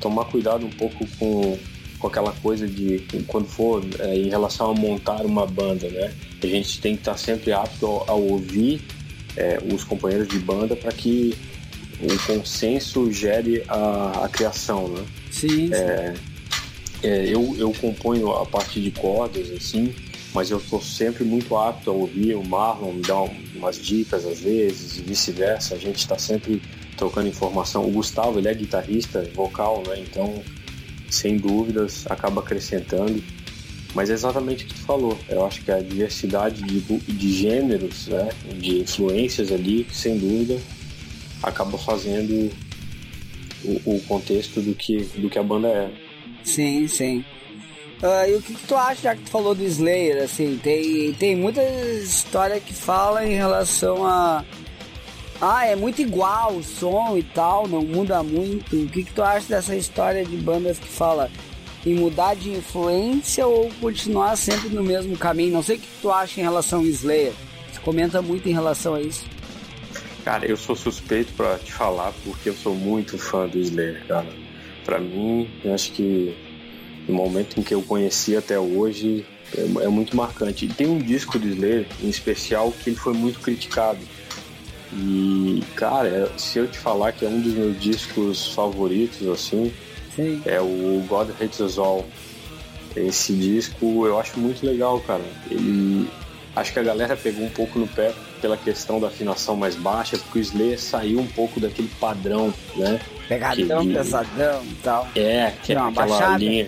tomar 0.00 0.24
cuidado 0.26 0.64
um 0.64 0.70
pouco 0.70 1.06
com, 1.18 1.58
com 1.98 2.06
aquela 2.06 2.32
coisa 2.32 2.66
de 2.66 3.04
quando 3.26 3.46
for 3.46 3.84
é, 3.98 4.16
em 4.16 4.28
relação 4.28 4.70
a 4.70 4.74
montar 4.74 5.24
uma 5.26 5.46
banda, 5.46 5.88
né? 5.88 6.12
A 6.42 6.46
gente 6.46 6.80
tem 6.80 6.94
que 6.94 7.00
estar 7.00 7.16
sempre 7.16 7.52
apto 7.52 8.04
a, 8.06 8.12
a 8.12 8.14
ouvir 8.14 8.82
é, 9.36 9.58
os 9.72 9.84
companheiros 9.84 10.28
de 10.28 10.38
banda 10.38 10.74
para 10.76 10.92
que 10.92 11.36
o 12.00 12.26
consenso 12.26 13.12
gere 13.12 13.62
a, 13.68 14.24
a 14.24 14.28
criação, 14.28 14.88
né? 14.88 15.04
Sim. 15.30 15.48
sim. 15.48 15.74
É, 15.74 16.14
é, 17.02 17.26
eu, 17.26 17.54
eu 17.58 17.72
componho 17.72 18.30
a 18.30 18.44
parte 18.44 18.80
de 18.80 18.90
cordas, 18.90 19.50
assim, 19.50 19.94
mas 20.34 20.50
eu 20.50 20.58
estou 20.58 20.80
sempre 20.80 21.24
muito 21.24 21.56
apto 21.56 21.90
a 21.90 21.92
ouvir 21.92 22.34
o 22.34 22.46
Marlon 22.46 22.92
me 22.92 23.02
dá 23.02 23.20
umas 23.56 23.76
dicas 23.76 24.24
às 24.26 24.40
vezes 24.40 24.98
e 24.98 25.02
vice-versa. 25.02 25.74
A 25.74 25.78
gente 25.78 25.98
está 25.98 26.18
sempre 26.18 26.62
trocando 26.96 27.28
informação. 27.28 27.86
O 27.86 27.90
Gustavo, 27.90 28.38
ele 28.38 28.48
é 28.48 28.54
guitarrista, 28.54 29.22
vocal, 29.34 29.82
né? 29.86 29.98
Então, 29.98 30.42
sem 31.10 31.36
dúvidas, 31.36 32.06
acaba 32.08 32.40
acrescentando. 32.40 33.22
Mas 33.94 34.08
é 34.10 34.12
exatamente 34.12 34.64
o 34.64 34.68
que 34.68 34.74
tu 34.74 34.82
falou. 34.82 35.18
Eu 35.28 35.44
acho 35.44 35.62
que 35.62 35.70
a 35.70 35.80
diversidade 35.80 36.62
de, 36.62 36.80
de 36.80 37.32
gêneros, 37.32 38.06
né? 38.06 38.28
De 38.54 38.80
influências 38.80 39.50
ali, 39.50 39.86
sem 39.92 40.18
dúvida, 40.18 40.60
acaba 41.42 41.76
fazendo 41.76 42.50
o, 43.64 43.96
o 43.96 44.00
contexto 44.02 44.60
do 44.60 44.74
que, 44.74 44.98
do 45.16 45.28
que 45.28 45.38
a 45.38 45.42
banda 45.42 45.68
é. 45.68 45.90
Sim, 46.44 46.86
sim. 46.86 47.24
Uh, 48.02 48.30
e 48.30 48.34
o 48.34 48.42
que, 48.42 48.54
que, 48.54 48.66
tu 48.66 48.74
acha, 48.74 49.02
já 49.02 49.14
que 49.14 49.22
tu 49.22 49.30
falou 49.30 49.54
do 49.54 49.62
Slayer, 49.62 50.22
assim, 50.22 50.58
tem, 50.62 51.12
tem 51.14 51.36
muita 51.36 51.62
história 51.62 52.58
que 52.58 52.72
fala 52.72 53.26
em 53.26 53.34
relação 53.34 54.06
a. 54.06 54.44
Ah, 55.38 55.66
é 55.66 55.74
muito 55.74 56.00
igual 56.00 56.54
o 56.54 56.62
som 56.62 57.16
e 57.16 57.22
tal, 57.22 57.66
não 57.66 57.82
muda 57.82 58.22
muito. 58.22 58.76
O 58.76 58.88
que, 58.88 59.04
que 59.04 59.12
tu 59.12 59.22
acha 59.22 59.46
dessa 59.48 59.74
história 59.74 60.24
de 60.24 60.36
bandas 60.36 60.78
que 60.78 60.88
fala 60.88 61.30
em 61.84 61.94
mudar 61.94 62.34
de 62.34 62.50
influência 62.50 63.46
ou 63.46 63.70
continuar 63.80 64.36
sempre 64.36 64.68
no 64.68 64.82
mesmo 64.82 65.16
caminho? 65.16 65.52
Não 65.52 65.62
sei 65.62 65.76
o 65.76 65.78
que, 65.78 65.88
tu 66.00 66.10
acha 66.10 66.40
em 66.40 66.44
relação 66.44 66.80
ao 66.80 66.86
Slayer. 66.86 67.32
Você 67.72 67.80
comenta 67.80 68.20
muito 68.20 68.48
em 68.48 68.52
relação 68.52 68.94
a 68.94 69.00
isso. 69.00 69.24
Cara, 70.24 70.46
eu 70.46 70.56
sou 70.56 70.76
suspeito 70.76 71.32
para 71.32 71.58
te 71.58 71.72
falar 71.72 72.12
porque 72.24 72.50
eu 72.50 72.54
sou 72.54 72.74
muito 72.74 73.16
fã 73.16 73.46
do 73.46 73.58
Slayer, 73.58 74.04
cara. 74.06 74.28
Para 74.84 74.98
mim, 74.98 75.48
eu 75.64 75.74
acho 75.74 75.92
que 75.92 76.34
no 77.08 77.14
momento 77.14 77.58
em 77.58 77.62
que 77.62 77.74
eu 77.74 77.82
conheci 77.82 78.36
até 78.36 78.58
hoje 78.58 79.24
é, 79.56 79.84
é 79.84 79.88
muito 79.88 80.16
marcante. 80.16 80.66
E 80.66 80.68
tem 80.68 80.86
um 80.86 80.98
disco 80.98 81.38
do 81.38 81.48
Slayer 81.48 81.86
em 82.02 82.08
especial 82.08 82.72
que 82.72 82.90
ele 82.90 82.96
foi 82.96 83.14
muito 83.14 83.40
criticado. 83.40 84.00
E, 84.92 85.62
cara, 85.76 86.30
se 86.36 86.58
eu 86.58 86.66
te 86.66 86.78
falar 86.78 87.12
que 87.12 87.24
é 87.24 87.28
um 87.28 87.40
dos 87.40 87.54
meus 87.54 87.80
discos 87.80 88.52
favoritos, 88.52 89.26
assim, 89.28 89.72
Sim. 90.14 90.42
é 90.44 90.60
o 90.60 91.04
God 91.08 91.30
Hates 91.40 91.60
Us 91.60 91.78
All. 91.78 92.04
Esse 92.96 93.32
disco 93.32 94.06
eu 94.06 94.18
acho 94.18 94.38
muito 94.38 94.64
legal, 94.64 95.00
cara. 95.00 95.22
Ele. 95.50 96.08
Acho 96.56 96.72
que 96.72 96.80
a 96.80 96.82
galera 96.82 97.16
pegou 97.16 97.44
um 97.44 97.50
pouco 97.50 97.78
no 97.78 97.86
pé 97.86 98.12
pela 98.40 98.56
questão 98.56 98.98
da 98.98 99.06
afinação 99.06 99.54
mais 99.54 99.76
baixa, 99.76 100.18
porque 100.18 100.40
o 100.40 100.42
Slayer 100.42 100.80
saiu 100.80 101.20
um 101.20 101.26
pouco 101.26 101.60
daquele 101.60 101.88
padrão, 102.00 102.52
né? 102.74 103.00
Pegadão, 103.28 103.86
que, 103.86 103.94
pesadão 103.94 104.64
e 104.64 104.74
tal. 104.82 105.08
É, 105.14 105.52
que 105.62 105.72
é 105.72 105.76
aquela 105.76 105.90
baixada. 105.92 106.38
linha 106.38 106.66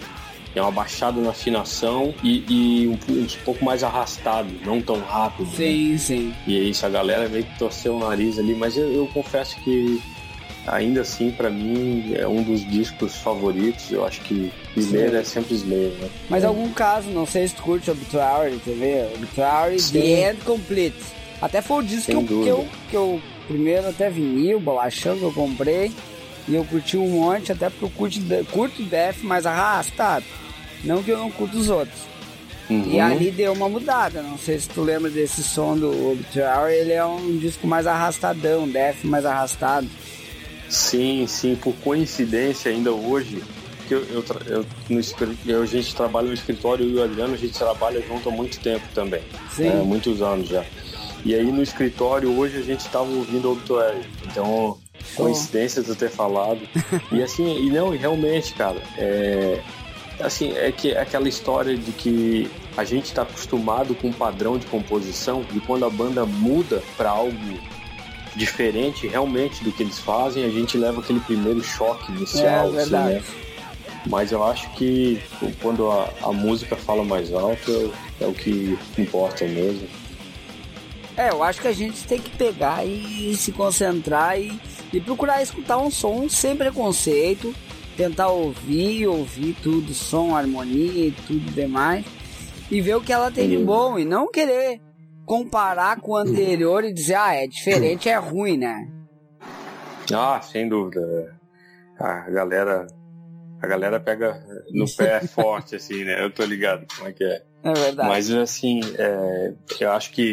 é 0.54 0.60
uma 0.60 0.70
baixada 0.70 1.20
na 1.20 1.30
afinação 1.30 2.14
e, 2.22 2.44
e 2.48 2.86
um, 2.86 2.92
um, 2.92 3.26
pouco 3.44 3.64
mais 3.64 3.82
arrastado, 3.82 4.48
não 4.64 4.80
tão 4.80 5.00
rápido. 5.00 5.46
Né? 5.46 5.56
Sim, 5.56 5.92
né? 5.92 5.98
sim. 5.98 6.34
E 6.46 6.56
é 6.56 6.60
isso, 6.60 6.84
a 6.84 6.88
galera 6.88 7.28
meio 7.28 7.44
que 7.44 7.58
torceu 7.58 7.96
o 7.96 7.98
nariz 7.98 8.38
ali, 8.38 8.54
mas 8.54 8.76
eu, 8.76 8.92
eu 8.92 9.06
confesso 9.08 9.56
que 9.60 10.00
ainda 10.66 11.00
assim, 11.00 11.30
para 11.30 11.50
mim, 11.50 12.14
é 12.14 12.26
um 12.26 12.42
dos 12.42 12.68
discos 12.68 13.16
favoritos. 13.16 13.90
Eu 13.90 14.06
acho 14.06 14.20
que 14.22 14.52
Slayer 14.76 15.14
é 15.14 15.24
sempre 15.24 15.54
Slayer, 15.54 15.92
né? 16.00 16.08
Mas 16.28 16.44
é. 16.44 16.46
algum 16.46 16.70
caso, 16.72 17.10
não 17.10 17.26
sei 17.26 17.48
se 17.48 17.54
tu 17.54 17.62
curte 17.62 17.90
Obituary, 17.90 18.60
quer 18.64 18.74
ver? 18.74 19.12
Obituary 19.14 19.80
Sim. 19.80 20.00
The 20.00 20.30
End 20.30 20.40
Complete. 20.42 21.02
Até 21.40 21.60
foi 21.60 21.78
o 21.78 21.82
disco 21.82 22.24
que 22.24 22.32
eu, 22.32 22.42
que 22.42 22.48
eu, 22.48 22.68
que 22.90 22.96
eu, 22.96 23.22
primeiro 23.48 23.88
até 23.88 24.08
vinil, 24.08 24.60
bolachão 24.60 25.18
que 25.18 25.24
eu 25.24 25.32
comprei. 25.32 25.92
E 26.48 26.54
eu 26.54 26.64
curti 26.64 26.96
um 26.96 27.08
monte, 27.08 27.52
até 27.52 27.70
porque 27.70 27.84
eu 27.84 27.90
curto, 27.90 28.20
curto 28.50 28.82
Death 28.82 29.22
mais 29.22 29.46
arrastado. 29.46 30.24
Não 30.84 31.02
que 31.02 31.10
eu 31.10 31.18
não 31.18 31.30
curto 31.30 31.56
os 31.56 31.68
outros. 31.68 32.12
Uhum. 32.68 32.90
E 32.90 33.00
ali 33.00 33.30
deu 33.30 33.52
uma 33.52 33.68
mudada. 33.68 34.22
Não 34.22 34.38
sei 34.38 34.58
se 34.58 34.68
tu 34.68 34.82
lembra 34.82 35.10
desse 35.10 35.42
som 35.42 35.76
do 35.76 36.12
Obituary. 36.12 36.74
Ele 36.74 36.92
é 36.92 37.04
um 37.04 37.36
disco 37.38 37.66
mais 37.66 37.86
arrastadão, 37.86 38.68
Death 38.68 39.04
mais 39.04 39.24
arrastado. 39.24 39.88
Sim, 40.72 41.26
sim. 41.26 41.54
Por 41.54 41.74
coincidência, 41.76 42.72
ainda 42.72 42.90
hoje, 42.92 43.44
que 43.86 43.92
eu, 43.92 44.02
eu, 44.04 44.24
eu, 44.46 44.66
no, 44.88 45.62
a 45.62 45.66
gente 45.66 45.94
trabalha 45.94 46.28
no 46.28 46.32
escritório 46.32 46.88
e 46.88 46.94
o 46.94 47.02
Adriano 47.02 47.34
a 47.34 47.36
gente 47.36 47.52
trabalha 47.52 48.00
junto 48.00 48.30
há 48.30 48.32
muito 48.32 48.58
tempo 48.58 48.84
também. 48.94 49.22
Sim. 49.50 49.68
É, 49.68 49.74
muitos 49.82 50.22
anos 50.22 50.48
já. 50.48 50.64
E 51.26 51.34
aí 51.34 51.52
no 51.52 51.62
escritório 51.62 52.34
hoje 52.36 52.56
a 52.56 52.62
gente 52.62 52.80
estava 52.80 53.04
ouvindo 53.04 53.50
o 53.50 53.52
Obituary. 53.52 54.00
Então, 54.24 54.78
coincidência 55.14 55.82
de 55.82 55.94
ter 55.94 56.08
falado. 56.08 56.60
e 57.12 57.22
assim, 57.22 57.66
e 57.66 57.70
não, 57.70 57.90
realmente, 57.90 58.54
cara, 58.54 58.80
é, 58.96 59.60
assim, 60.20 60.52
é 60.56 60.72
que 60.72 60.92
é 60.92 61.00
aquela 61.02 61.28
história 61.28 61.76
de 61.76 61.92
que 61.92 62.50
a 62.78 62.84
gente 62.84 63.04
está 63.04 63.22
acostumado 63.22 63.94
com 63.94 64.08
um 64.08 64.12
padrão 64.12 64.56
de 64.56 64.64
composição 64.66 65.44
e 65.54 65.60
quando 65.60 65.84
a 65.84 65.90
banda 65.90 66.24
muda 66.24 66.82
para 66.96 67.10
algo 67.10 67.36
diferente 68.36 69.06
realmente 69.06 69.62
do 69.62 69.72
que 69.72 69.82
eles 69.82 69.98
fazem, 69.98 70.44
a 70.44 70.48
gente 70.48 70.76
leva 70.78 71.00
aquele 71.00 71.20
primeiro 71.20 71.62
choque 71.62 72.12
inicial. 72.12 72.74
É, 72.74 72.82
assim, 72.82 72.90
né? 72.90 73.22
Mas 74.06 74.32
eu 74.32 74.42
acho 74.42 74.68
que 74.74 75.20
quando 75.60 75.88
a, 75.90 76.08
a 76.22 76.32
música 76.32 76.74
fala 76.74 77.04
mais 77.04 77.32
alto 77.32 77.92
é, 78.20 78.24
é 78.24 78.26
o 78.26 78.32
que 78.32 78.76
importa 78.98 79.44
mesmo. 79.46 79.86
É, 81.16 81.30
eu 81.30 81.42
acho 81.42 81.60
que 81.60 81.68
a 81.68 81.72
gente 81.72 82.04
tem 82.04 82.18
que 82.18 82.30
pegar 82.30 82.84
e 82.86 83.36
se 83.36 83.52
concentrar 83.52 84.40
e, 84.40 84.58
e 84.92 85.00
procurar 85.00 85.42
escutar 85.42 85.76
um 85.76 85.90
som 85.90 86.28
sem 86.28 86.56
preconceito, 86.56 87.54
tentar 87.96 88.28
ouvir, 88.28 89.06
ouvir 89.06 89.54
tudo, 89.62 89.92
som, 89.92 90.34
harmonia 90.34 91.08
e 91.08 91.10
tudo 91.26 91.52
demais, 91.52 92.04
e 92.70 92.80
ver 92.80 92.96
o 92.96 93.00
que 93.00 93.12
ela 93.12 93.30
tem 93.30 93.48
de 93.48 93.58
bom, 93.58 93.98
e 93.98 94.04
não 94.04 94.30
querer 94.30 94.80
comparar 95.24 96.00
com 96.00 96.12
o 96.12 96.16
anterior 96.16 96.84
e 96.84 96.92
dizer, 96.92 97.14
ah, 97.14 97.34
é 97.34 97.46
diferente, 97.46 98.08
é 98.08 98.16
ruim, 98.16 98.56
né? 98.58 98.88
Ah, 100.12 100.40
sem 100.40 100.68
dúvida. 100.68 101.34
A 101.98 102.30
galera, 102.30 102.86
a 103.60 103.66
galera 103.66 104.00
pega 104.00 104.42
no 104.72 104.86
pé 104.96 105.20
forte, 105.28 105.76
assim, 105.76 106.04
né? 106.04 106.22
Eu 106.22 106.30
tô 106.30 106.44
ligado 106.44 106.86
como 106.96 107.08
é 107.08 107.12
que 107.12 107.24
é. 107.24 107.42
É 107.64 107.72
verdade. 107.72 108.08
Mas, 108.08 108.30
assim, 108.30 108.80
é, 108.98 109.52
eu 109.80 109.92
acho 109.92 110.10
que 110.10 110.32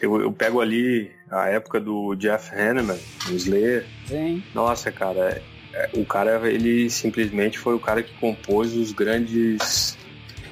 eu, 0.00 0.20
eu, 0.20 0.32
pego 0.32 0.60
ali 0.60 1.10
a 1.30 1.48
época 1.48 1.80
do 1.80 2.14
Jeff 2.14 2.54
Hanneman, 2.54 2.98
o 3.28 3.32
Slayer. 3.32 3.86
Sim. 4.06 4.42
Nossa, 4.54 4.92
cara, 4.92 5.42
é, 5.72 5.90
o 5.94 6.04
cara, 6.04 6.48
ele 6.50 6.90
simplesmente 6.90 7.58
foi 7.58 7.74
o 7.74 7.80
cara 7.80 8.02
que 8.02 8.12
compôs 8.14 8.74
os 8.74 8.92
grandes 8.92 9.96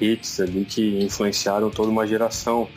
hits 0.01 0.39
ali 0.39 0.65
que 0.65 1.03
influenciaram 1.03 1.69
toda 1.69 1.89
uma 1.89 2.07
geração. 2.07 2.67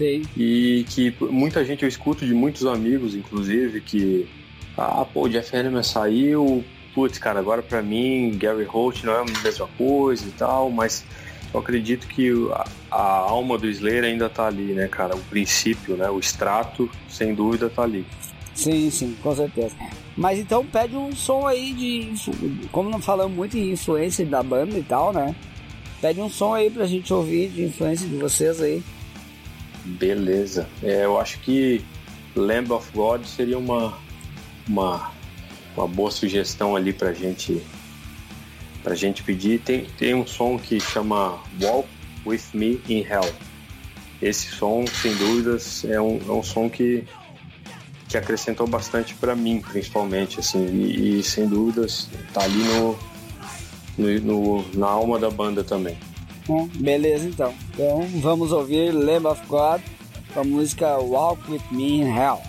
Sim. 0.00 0.22
E 0.34 0.86
que 0.88 1.14
muita 1.20 1.62
gente, 1.62 1.82
eu 1.82 1.88
escuto 1.88 2.24
de 2.24 2.32
muitos 2.32 2.64
amigos, 2.64 3.14
inclusive, 3.14 3.82
que 3.82 4.26
ah, 4.74 5.04
pô, 5.04 5.24
o 5.24 5.28
Jeff 5.28 5.54
Hanneman 5.54 5.82
saiu, 5.82 6.64
putz, 6.94 7.18
cara, 7.18 7.38
agora 7.38 7.60
para 7.62 7.82
mim 7.82 8.34
Gary 8.38 8.64
Holt 8.64 9.04
não 9.04 9.12
é 9.12 9.20
a 9.20 9.42
mesma 9.42 9.68
coisa 9.76 10.26
e 10.26 10.30
tal, 10.30 10.70
mas 10.70 11.04
eu 11.52 11.60
acredito 11.60 12.06
que 12.06 12.30
a, 12.50 12.64
a, 12.90 13.18
alma 13.18 13.58
do 13.58 13.68
Slayer 13.68 14.04
ainda 14.04 14.30
tá 14.30 14.46
ali, 14.46 14.72
né, 14.72 14.88
cara? 14.88 15.14
O 15.14 15.20
princípio, 15.24 15.98
né? 15.98 16.08
O 16.08 16.18
extrato, 16.18 16.90
sem 17.06 17.34
dúvida, 17.34 17.68
tá 17.68 17.82
ali. 17.82 18.06
Sim, 18.54 18.90
sim, 18.90 19.14
com 19.22 19.36
certeza. 19.36 19.74
Mas 20.16 20.38
então 20.38 20.64
pede 20.64 20.96
um 20.96 21.14
som 21.14 21.46
aí 21.46 21.74
de. 21.74 22.14
Como 22.72 22.88
não 22.88 23.02
falamos 23.02 23.36
muito 23.36 23.58
em 23.58 23.72
influência 23.72 24.24
da 24.24 24.42
banda 24.42 24.78
e 24.78 24.82
tal, 24.82 25.12
né? 25.12 25.34
Pede 26.00 26.22
um 26.22 26.30
som 26.30 26.54
aí 26.54 26.70
pra 26.70 26.86
gente 26.86 27.12
ouvir 27.12 27.50
de 27.50 27.64
influência 27.64 28.08
de 28.08 28.16
vocês 28.16 28.62
aí. 28.62 28.82
Beleza. 29.98 30.68
É, 30.82 31.04
eu 31.04 31.18
acho 31.18 31.38
que 31.40 31.84
Lamb 32.36 32.72
of 32.72 32.90
God 32.92 33.24
seria 33.24 33.58
uma, 33.58 33.98
uma, 34.68 35.10
uma 35.76 35.88
boa 35.88 36.10
sugestão 36.10 36.76
ali 36.76 36.92
pra 36.92 37.12
gente 37.12 37.62
pra 38.82 38.94
gente 38.94 39.22
pedir. 39.22 39.60
Tem, 39.60 39.84
tem 39.98 40.14
um 40.14 40.26
som 40.26 40.58
que 40.58 40.80
chama 40.80 41.38
Walk 41.60 41.88
With 42.24 42.42
Me 42.54 42.80
in 42.88 43.04
Hell. 43.04 43.30
Esse 44.22 44.48
som, 44.48 44.84
sem 44.86 45.14
dúvidas, 45.16 45.84
é 45.84 46.00
um, 46.00 46.20
é 46.28 46.32
um 46.32 46.42
som 46.42 46.68
que, 46.68 47.04
que 48.08 48.18
acrescentou 48.18 48.66
bastante 48.66 49.14
para 49.14 49.34
mim, 49.34 49.60
principalmente, 49.60 50.40
assim, 50.40 50.66
e, 50.66 51.20
e, 51.20 51.22
sem 51.22 51.48
dúvidas 51.48 52.08
tá 52.32 52.42
ali 52.42 52.62
no, 52.64 52.98
no, 53.96 54.20
no, 54.20 54.64
na 54.74 54.88
alma 54.88 55.18
da 55.18 55.30
banda 55.30 55.64
também. 55.64 55.96
Beleza 56.76 57.28
então. 57.28 57.54
Então 57.72 58.06
vamos 58.20 58.52
ouvir 58.52 58.92
Lamb 58.92 59.26
of 59.26 59.40
God 59.46 59.80
com 60.32 60.40
a 60.40 60.44
música 60.44 60.98
Walk 60.98 61.50
With 61.50 61.62
Me 61.70 62.00
in 62.00 62.06
Hell. 62.06 62.40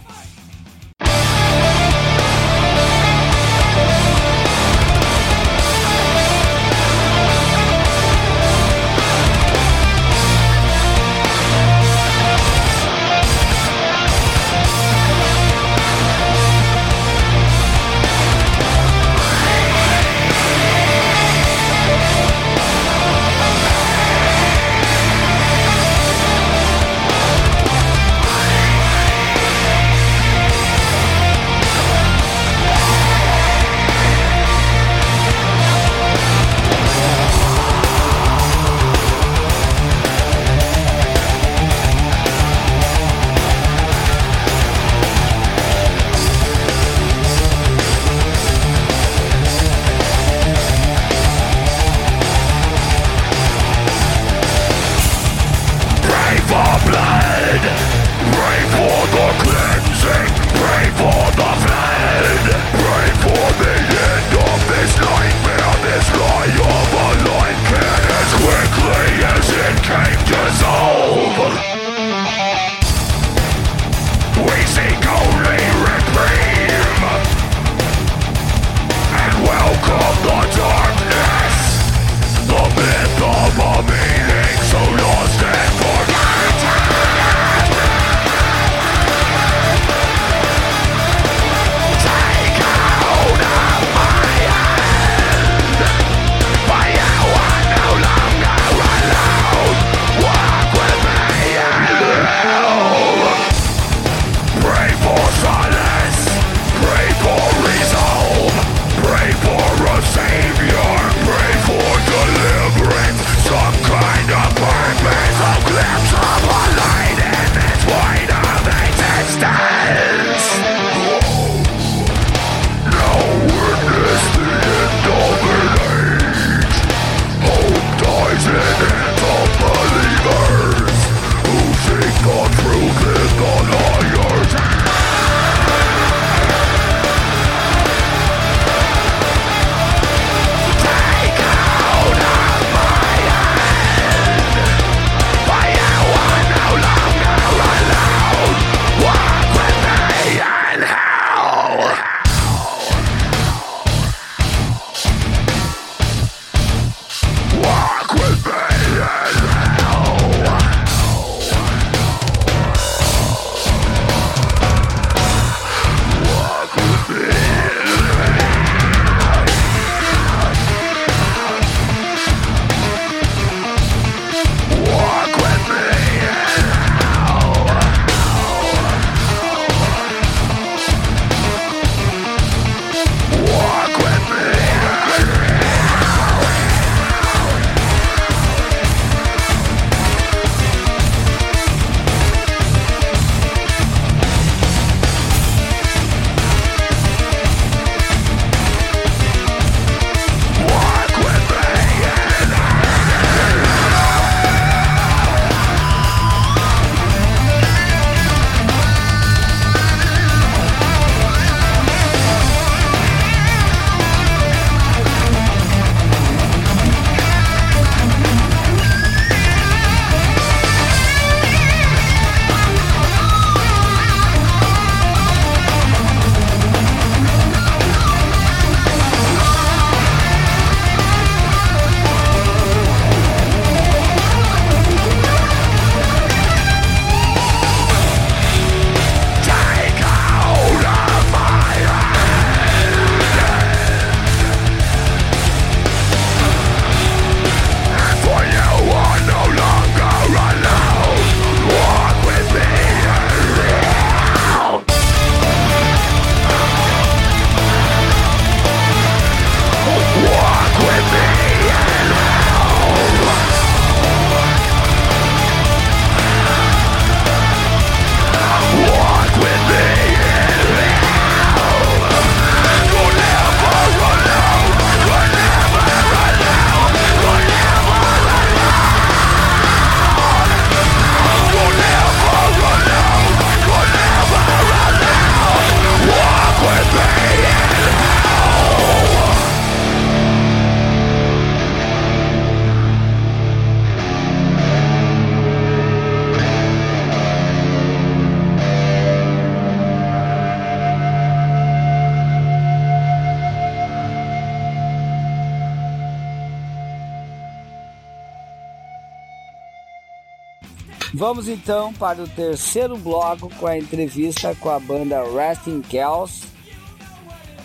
Vamos 311.13 311.47
então 311.47 311.93
para 311.93 312.23
o 312.23 312.27
terceiro 312.27 312.97
bloco 312.97 313.49
com 313.55 313.67
a 313.67 313.77
entrevista 313.77 314.55
com 314.55 314.69
a 314.69 314.79
banda 314.79 315.21
Resting 315.23 315.81
Kells. 315.81 316.49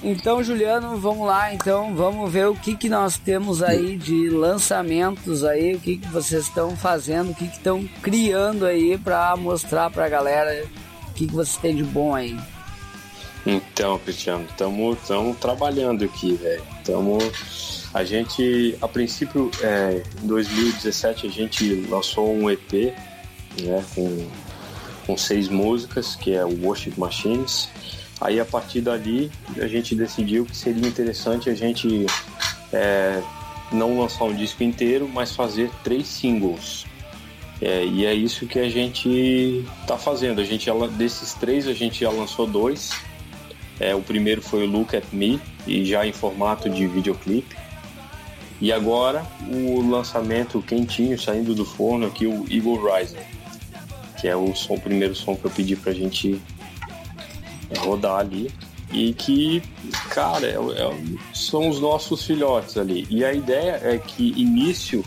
Então, 0.02 0.42
Juliano, 0.42 0.98
vamos 0.98 1.26
lá. 1.26 1.54
Então, 1.54 1.94
vamos 1.94 2.30
ver 2.30 2.48
o 2.48 2.54
que, 2.54 2.76
que 2.76 2.88
nós 2.88 3.16
temos 3.16 3.62
aí 3.62 3.96
de 3.96 4.28
lançamentos 4.28 5.44
aí, 5.44 5.74
o 5.74 5.80
que, 5.80 5.96
que 5.96 6.08
vocês 6.08 6.44
estão 6.44 6.76
fazendo, 6.76 7.30
o 7.30 7.34
que 7.34 7.44
estão 7.44 7.84
criando 8.02 8.66
aí 8.66 8.98
para 8.98 9.34
mostrar 9.36 9.90
para 9.90 10.04
a 10.04 10.08
galera 10.08 10.64
o 11.08 11.12
que, 11.14 11.26
que 11.26 11.32
vocês 11.32 11.56
têm 11.56 11.76
de 11.76 11.84
bom 11.84 12.14
aí. 12.14 12.36
Então, 13.46 13.98
Cristiano, 14.00 14.44
estamos 14.44 14.98
trabalhando 15.38 16.04
aqui, 16.04 16.34
velho. 16.34 16.62
Estamos. 16.78 17.86
A 17.94 18.04
gente, 18.04 18.76
a 18.82 18.88
princípio, 18.88 19.50
é, 19.62 20.02
em 20.22 20.26
2017, 20.26 21.26
a 21.26 21.30
gente 21.30 21.86
lançou 21.88 22.34
um 22.34 22.50
EP 22.50 22.92
né, 23.62 23.84
com, 23.94 24.28
com 25.06 25.16
seis 25.16 25.48
músicas, 25.48 26.16
que 26.16 26.34
é 26.34 26.44
o 26.44 26.64
Worship 26.64 26.94
Machines. 26.96 27.68
Aí, 28.20 28.40
a 28.40 28.44
partir 28.44 28.80
dali, 28.80 29.30
a 29.56 29.66
gente 29.66 29.94
decidiu 29.94 30.44
que 30.44 30.56
seria 30.56 30.86
interessante 30.86 31.50
a 31.50 31.54
gente 31.54 32.06
é, 32.72 33.22
não 33.72 33.98
lançar 34.00 34.24
um 34.24 34.34
disco 34.34 34.62
inteiro, 34.62 35.08
mas 35.12 35.32
fazer 35.32 35.70
três 35.84 36.06
singles. 36.06 36.86
É, 37.60 37.84
e 37.84 38.04
é 38.04 38.14
isso 38.14 38.46
que 38.46 38.58
a 38.58 38.68
gente 38.68 39.64
está 39.80 39.96
fazendo. 39.96 40.40
A 40.40 40.44
gente 40.44 40.70
desses 40.96 41.34
três 41.34 41.66
a 41.66 41.72
gente 41.72 42.00
já 42.00 42.10
lançou 42.10 42.46
dois 42.46 42.92
é, 43.78 43.94
o 43.94 44.00
primeiro 44.00 44.40
foi 44.40 44.66
o 44.66 44.70
Look 44.70 44.96
at 44.96 45.04
Me, 45.12 45.40
e 45.66 45.84
já 45.84 46.06
em 46.06 46.12
formato 46.12 46.68
de 46.68 46.86
videoclipe. 46.86 47.56
E 48.60 48.72
agora 48.72 49.26
o 49.50 49.82
lançamento 49.82 50.62
quentinho, 50.62 51.18
saindo 51.20 51.54
do 51.54 51.64
forno 51.64 52.06
aqui, 52.06 52.26
o 52.26 52.46
Eagle 52.50 52.80
Rising, 52.82 53.18
que 54.18 54.28
é 54.28 54.36
o, 54.36 54.54
som, 54.54 54.74
o 54.74 54.80
primeiro 54.80 55.14
som 55.14 55.36
que 55.36 55.44
eu 55.44 55.50
pedi 55.50 55.76
pra 55.76 55.92
gente 55.92 56.40
rodar 57.78 58.20
ali. 58.20 58.50
E 58.92 59.12
que, 59.12 59.62
cara, 60.10 60.46
é, 60.46 60.54
é, 60.54 61.18
são 61.34 61.68
os 61.68 61.80
nossos 61.80 62.24
filhotes 62.24 62.76
ali. 62.76 63.06
E 63.10 63.24
a 63.24 63.32
ideia 63.32 63.80
é 63.82 63.98
que 63.98 64.32
início 64.40 65.04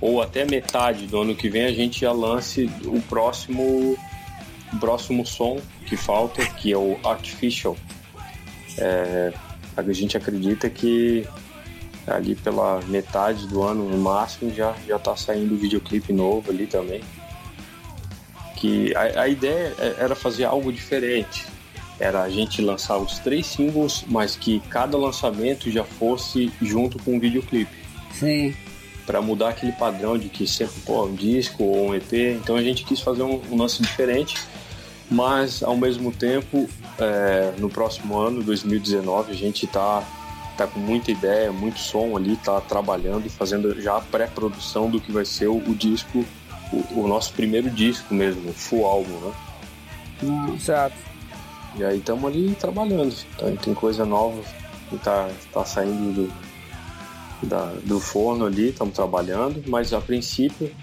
ou 0.00 0.22
até 0.22 0.44
metade 0.44 1.06
do 1.06 1.20
ano 1.20 1.34
que 1.34 1.48
vem 1.48 1.64
a 1.64 1.72
gente 1.72 2.02
já 2.02 2.12
lance 2.12 2.70
o 2.84 3.00
próximo, 3.02 3.98
o 4.72 4.78
próximo 4.78 5.26
som 5.26 5.60
que 5.86 5.96
falta, 5.96 6.44
que 6.44 6.72
é 6.72 6.78
o 6.78 6.96
Artificial 7.04 7.76
é, 8.78 9.32
a 9.76 9.92
gente 9.92 10.16
acredita 10.16 10.70
que 10.70 11.26
ali 12.06 12.34
pela 12.34 12.80
metade 12.86 13.46
do 13.46 13.62
ano, 13.62 13.88
no 13.88 13.98
máximo, 13.98 14.52
já 14.54 14.74
já 14.86 14.98
tá 14.98 15.14
saindo 15.14 15.54
o 15.54 15.58
videoclipe 15.58 16.12
novo 16.12 16.50
ali 16.50 16.66
também. 16.66 17.02
Que 18.58 18.94
a, 18.94 19.22
a 19.22 19.28
ideia 19.28 19.74
é, 19.78 19.96
era 19.98 20.14
fazer 20.14 20.44
algo 20.44 20.72
diferente. 20.72 21.46
Era 21.98 22.22
a 22.22 22.30
gente 22.30 22.62
lançar 22.62 22.96
os 22.98 23.18
três 23.18 23.46
singles, 23.46 24.04
mas 24.06 24.36
que 24.36 24.60
cada 24.70 24.96
lançamento 24.96 25.70
já 25.70 25.84
fosse 25.84 26.52
junto 26.60 26.98
com 27.02 27.16
um 27.16 27.20
videoclipe. 27.20 27.76
Sim. 28.12 28.54
Para 29.04 29.20
mudar 29.20 29.50
aquele 29.50 29.72
padrão 29.72 30.18
de 30.18 30.28
que 30.28 30.46
sempre, 30.46 30.80
pô, 30.84 31.06
um 31.06 31.14
disco 31.14 31.64
ou 31.64 31.88
um 31.88 31.94
EP. 31.94 32.12
Então 32.40 32.56
a 32.56 32.62
gente 32.62 32.84
quis 32.84 33.00
fazer 33.00 33.22
um, 33.22 33.40
um 33.50 33.56
lance 33.56 33.82
diferente 33.82 34.36
mas 35.10 35.62
ao 35.62 35.76
mesmo 35.76 36.12
tempo, 36.12 36.68
é, 36.98 37.52
no 37.58 37.70
próximo 37.70 38.18
ano, 38.18 38.42
2019, 38.42 39.32
a 39.32 39.34
gente 39.34 39.64
está 39.64 40.02
tá 40.56 40.66
com 40.66 40.78
muita 40.78 41.10
ideia, 41.10 41.50
muito 41.50 41.78
som 41.78 42.16
ali, 42.16 42.36
tá 42.36 42.60
trabalhando 42.60 43.30
fazendo 43.30 43.80
já 43.80 43.96
a 43.96 44.00
pré-produção 44.00 44.90
do 44.90 45.00
que 45.00 45.10
vai 45.10 45.24
ser 45.24 45.46
o, 45.46 45.56
o 45.56 45.74
disco, 45.74 46.24
o, 46.72 47.00
o, 47.00 47.08
nosso 47.08 47.32
primeiro 47.32 47.70
disco 47.70 48.14
mesmo, 48.14 48.52
full 48.52 48.84
álbum, 48.84 49.18
né? 49.20 49.32
Hum, 50.22 50.58
certo. 50.58 50.96
E 51.76 51.84
aí 51.84 51.98
estamos 51.98 52.24
ali 52.24 52.54
trabalhando, 52.58 53.14
tá, 53.36 53.46
tem 53.62 53.74
coisa 53.74 54.04
nova 54.04 54.42
que 54.88 54.98
tá, 54.98 55.28
tá 55.52 55.64
saindo 55.64 56.26
do, 57.42 57.46
da, 57.46 57.72
do 57.84 58.00
forno 58.00 58.46
ali, 58.46 58.70
estamos 58.70 58.94
trabalhando, 58.94 59.62
mas 59.66 59.92
a 59.92 60.00
princípio 60.00 60.74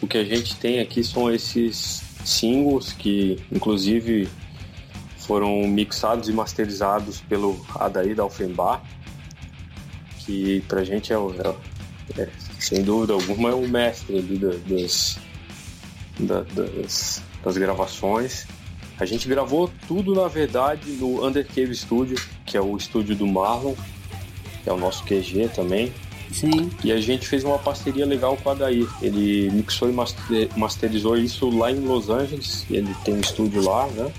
o 0.00 0.06
que 0.06 0.16
a 0.16 0.24
gente 0.24 0.56
tem 0.56 0.80
aqui 0.80 1.02
são 1.02 1.32
esses 1.32 2.02
singles 2.24 2.92
que, 2.92 3.36
inclusive, 3.50 4.28
foram 5.16 5.66
mixados 5.66 6.28
e 6.28 6.32
masterizados 6.32 7.20
pelo 7.20 7.60
Adair 7.74 8.14
da 8.14 8.22
Alfenbar, 8.22 8.82
que 10.20 10.62
pra 10.68 10.84
gente 10.84 11.12
é, 11.12 11.16
é, 11.16 12.22
é, 12.22 12.28
sem 12.58 12.82
dúvida 12.82 13.12
alguma 13.12 13.50
é 13.50 13.54
o 13.54 13.68
mestre 13.68 14.18
ali 14.18 14.38
das, 14.38 15.18
das, 16.18 17.22
das 17.44 17.56
gravações. 17.56 18.46
A 18.98 19.04
gente 19.04 19.28
gravou 19.28 19.70
tudo, 19.86 20.14
na 20.14 20.26
verdade, 20.26 20.90
no 20.92 21.24
Undercave 21.24 21.74
Studio, 21.74 22.16
que 22.44 22.56
é 22.56 22.60
o 22.60 22.76
estúdio 22.76 23.14
do 23.14 23.26
Marlon, 23.26 23.74
que 24.62 24.68
é 24.68 24.72
o 24.72 24.76
nosso 24.76 25.04
QG 25.04 25.50
também. 25.54 25.92
Sim. 26.32 26.70
E 26.84 26.92
a 26.92 27.00
gente 27.00 27.26
fez 27.26 27.44
uma 27.44 27.58
parceria 27.58 28.04
legal 28.04 28.36
com 28.36 28.50
a 28.50 28.54
Daí. 28.54 28.86
Ele 29.00 29.50
mixou 29.50 29.88
e 29.88 29.94
masterizou 30.56 31.16
isso 31.16 31.48
lá 31.56 31.70
em 31.70 31.80
Los 31.80 32.10
Angeles. 32.10 32.66
Ele 32.70 32.94
tem 33.04 33.14
um 33.14 33.20
estúdio 33.20 33.62
lá, 33.62 33.86
né? 33.86 34.12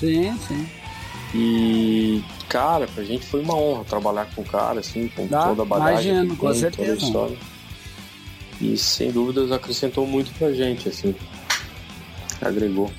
Sim, 0.00 0.36
sim. 0.48 0.66
E, 1.34 2.22
cara, 2.48 2.86
pra 2.86 3.04
gente 3.04 3.24
foi 3.24 3.40
uma 3.40 3.54
honra 3.54 3.84
trabalhar 3.84 4.26
com 4.34 4.42
o 4.42 4.44
cara, 4.44 4.80
assim, 4.80 5.08
com 5.08 5.26
ah, 5.32 5.48
toda 5.48 5.62
a 5.62 5.64
bagagem. 5.64 6.12
Imagino, 6.12 6.36
com 6.36 6.52
certeza. 6.52 7.30
E 8.60 8.76
sem 8.76 9.10
dúvidas 9.10 9.50
acrescentou 9.50 10.06
muito 10.06 10.32
pra 10.38 10.52
gente, 10.52 10.88
assim. 10.88 11.14
Agregou. 12.42 12.90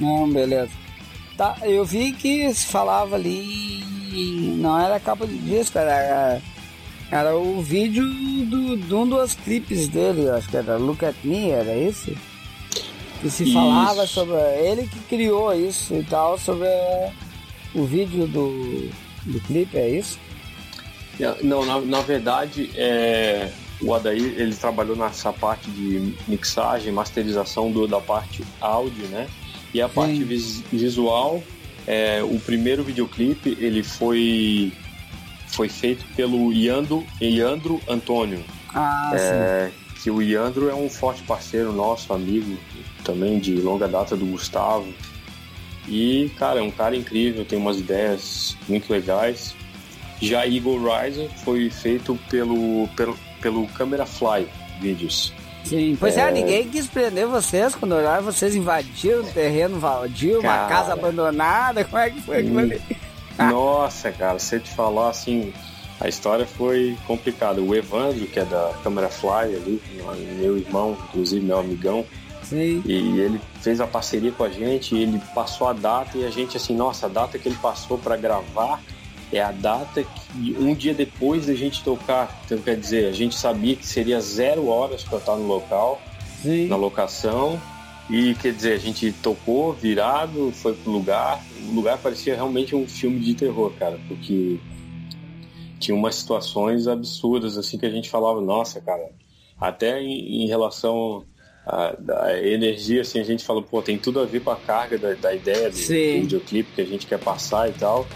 Não, 0.00 0.30
beleza. 0.30 0.70
Tá, 1.36 1.56
eu 1.62 1.84
vi 1.84 2.12
que 2.12 2.52
se 2.52 2.66
falava 2.66 3.16
ali. 3.16 3.82
Não 4.58 4.78
era 4.78 5.00
capa 5.00 5.26
de 5.26 5.36
disco, 5.38 5.78
era 5.78 6.40
era 7.10 7.36
o 7.36 7.62
vídeo 7.62 8.04
do, 8.46 8.76
de 8.76 8.94
um 8.94 9.06
dos 9.06 9.34
clipes 9.34 9.88
dele, 9.88 10.28
acho 10.30 10.48
que 10.48 10.56
era 10.56 10.76
Look 10.76 11.04
at 11.04 11.14
Me, 11.22 11.50
era 11.50 11.76
isso? 11.76 12.12
Que 13.20 13.30
se 13.30 13.44
isso. 13.44 13.52
falava 13.52 14.06
sobre. 14.06 14.34
Ele 14.34 14.86
que 14.88 14.98
criou 15.00 15.54
isso 15.54 15.94
e 15.94 16.02
tal, 16.02 16.38
sobre 16.38 16.68
o 17.74 17.84
vídeo 17.84 18.26
do, 18.26 18.90
do 19.26 19.40
clipe, 19.40 19.76
é 19.76 19.88
isso? 19.90 20.18
Não, 21.42 21.64
na, 21.64 21.80
na 21.80 22.00
verdade, 22.00 22.70
é, 22.74 23.52
o 23.80 23.94
Adair 23.94 24.34
ele 24.36 24.54
trabalhou 24.54 24.96
nessa 24.96 25.32
parte 25.32 25.70
de 25.70 26.14
mixagem, 26.26 26.92
masterização 26.92 27.70
do, 27.70 27.86
da 27.86 28.00
parte 28.00 28.44
áudio, 28.60 29.06
né? 29.06 29.28
E 29.72 29.82
a 29.82 29.88
Sim. 29.88 29.94
parte 29.94 30.24
vis, 30.24 30.62
visual, 30.72 31.42
é, 31.86 32.22
o 32.22 32.38
primeiro 32.38 32.82
videoclipe 32.82 33.56
ele 33.60 33.82
foi 33.82 34.72
foi 35.48 35.68
feito 35.68 36.04
pelo 36.16 36.52
Iandro, 36.52 37.06
Iandro 37.20 37.80
Antônio. 37.88 38.42
Ah, 38.74 39.12
é, 39.14 39.70
sim. 39.70 40.02
Que 40.02 40.10
o 40.10 40.20
Iandro 40.20 40.68
é 40.68 40.74
um 40.74 40.90
forte 40.90 41.22
parceiro 41.22 41.72
nosso, 41.72 42.12
amigo 42.12 42.58
também 43.04 43.38
de 43.38 43.54
longa 43.56 43.86
data 43.86 44.16
do 44.16 44.26
Gustavo. 44.26 44.92
E, 45.86 46.30
cara, 46.38 46.60
é 46.60 46.62
um 46.62 46.70
cara 46.70 46.96
incrível, 46.96 47.44
tem 47.44 47.58
umas 47.58 47.78
ideias 47.78 48.56
muito 48.68 48.90
legais. 48.90 49.54
Já 50.20 50.46
Eagle 50.46 50.78
Riser 50.78 51.28
foi 51.44 51.68
feito 51.70 52.18
pelo, 52.30 52.88
pelo, 52.96 53.16
pelo 53.44 53.66
Camera 53.68 54.06
Fly 54.06 54.48
Vídeos. 54.80 55.30
Sim, 55.64 55.96
pois 56.00 56.16
é, 56.16 56.28
é 56.28 56.30
ninguém 56.30 56.66
quis 56.66 56.86
prender 56.86 57.26
vocês 57.26 57.74
quando 57.74 57.94
olharam, 57.94 58.24
vocês 58.24 58.56
invadiram 58.56 59.20
um 59.20 59.32
terreno 59.32 59.78
vadio, 59.78 60.40
uma 60.40 60.66
casa 60.66 60.94
abandonada, 60.94 61.84
como 61.84 61.98
é 61.98 62.10
que 62.10 62.22
foi 62.22 62.38
aquilo 62.38 62.58
ali? 62.58 62.80
Nossa, 63.38 64.10
cara, 64.12 64.38
se 64.38 64.56
eu 64.56 64.60
te 64.60 64.70
falar 64.70 65.10
assim, 65.10 65.52
a 66.00 66.08
história 66.08 66.46
foi 66.46 66.96
complicada. 67.06 67.60
O 67.60 67.74
Evandro, 67.74 68.26
que 68.26 68.40
é 68.40 68.44
da 68.44 68.72
Câmera 68.82 69.08
Fly 69.08 69.56
ali, 69.56 69.82
meu 70.38 70.56
irmão, 70.56 70.96
inclusive 71.08 71.44
meu 71.44 71.58
amigão, 71.58 72.04
Sim. 72.42 72.82
e 72.86 73.20
ele 73.20 73.40
fez 73.60 73.80
a 73.80 73.86
parceria 73.86 74.32
com 74.32 74.44
a 74.44 74.48
gente, 74.48 74.94
ele 74.96 75.20
passou 75.34 75.68
a 75.68 75.72
data 75.74 76.16
e 76.16 76.24
a 76.24 76.30
gente 76.30 76.56
assim, 76.56 76.74
nossa, 76.74 77.06
a 77.06 77.08
data 77.10 77.38
que 77.38 77.48
ele 77.48 77.58
passou 77.60 77.98
para 77.98 78.16
gravar 78.16 78.80
é 79.36 79.42
a 79.42 79.52
data 79.52 80.02
que 80.02 80.56
um 80.58 80.74
dia 80.74 80.94
depois 80.94 81.46
da 81.46 81.54
gente 81.54 81.82
tocar. 81.82 82.42
Então, 82.44 82.58
quer 82.58 82.76
dizer, 82.76 83.06
a 83.06 83.12
gente 83.12 83.34
sabia 83.34 83.74
que 83.74 83.86
seria 83.86 84.20
zero 84.20 84.68
horas 84.68 85.02
para 85.02 85.18
estar 85.18 85.36
no 85.36 85.46
local, 85.46 86.00
Sim. 86.42 86.68
na 86.68 86.76
locação. 86.76 87.60
E 88.08 88.34
quer 88.34 88.52
dizer, 88.52 88.72
a 88.74 88.78
gente 88.78 89.12
tocou 89.12 89.72
virado, 89.72 90.52
foi 90.52 90.74
pro 90.74 90.92
lugar. 90.92 91.42
O 91.68 91.74
lugar 91.74 91.98
parecia 91.98 92.34
realmente 92.34 92.76
um 92.76 92.86
filme 92.86 93.18
de 93.18 93.34
terror, 93.34 93.72
cara, 93.78 93.98
porque 94.06 94.58
tinha 95.80 95.96
umas 95.96 96.14
situações 96.14 96.86
absurdas 96.86 97.56
assim 97.56 97.78
que 97.78 97.86
a 97.86 97.90
gente 97.90 98.10
falava, 98.10 98.40
nossa, 98.40 98.80
cara, 98.80 99.10
até 99.58 100.00
em, 100.00 100.44
em 100.44 100.46
relação 100.46 101.24
à, 101.66 101.94
energia, 102.42 103.00
assim, 103.00 103.20
a 103.20 103.24
gente 103.24 103.44
falou, 103.44 103.62
pô, 103.62 103.80
tem 103.80 103.98
tudo 103.98 104.20
a 104.20 104.24
ver 104.24 104.40
com 104.40 104.50
a 104.50 104.56
carga 104.56 104.98
da, 104.98 105.14
da 105.14 105.34
ideia 105.34 105.70
do, 105.70 105.76
do 105.76 105.88
videoclipe 105.88 106.72
que 106.74 106.80
a 106.82 106.86
gente 106.86 107.06
quer 107.06 107.18
passar 107.18 107.70
e 107.70 107.72
tal. 107.72 108.06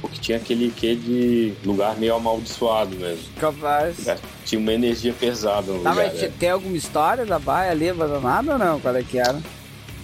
Porque 0.00 0.20
tinha 0.20 0.38
aquele 0.38 0.70
quê 0.70 0.94
de 0.94 1.52
lugar 1.64 1.96
meio 1.96 2.14
amaldiçoado 2.14 2.96
mesmo. 2.96 3.24
Capaz. 3.38 4.06
É, 4.06 4.18
tinha 4.44 4.58
uma 4.58 4.72
energia 4.72 5.12
pesada 5.12 5.72
no 5.72 5.82
tá, 5.82 5.90
lugar. 5.90 6.06
Mas 6.06 6.22
é. 6.22 6.28
tem 6.28 6.50
alguma 6.50 6.76
história 6.76 7.26
da 7.26 7.38
baia 7.38 7.70
ali 7.70 7.88
abandonada 7.88 8.52
ou 8.52 8.58
não? 8.58 8.80
Qual 8.80 8.94
é 8.96 9.02
que 9.02 9.18
era? 9.18 9.40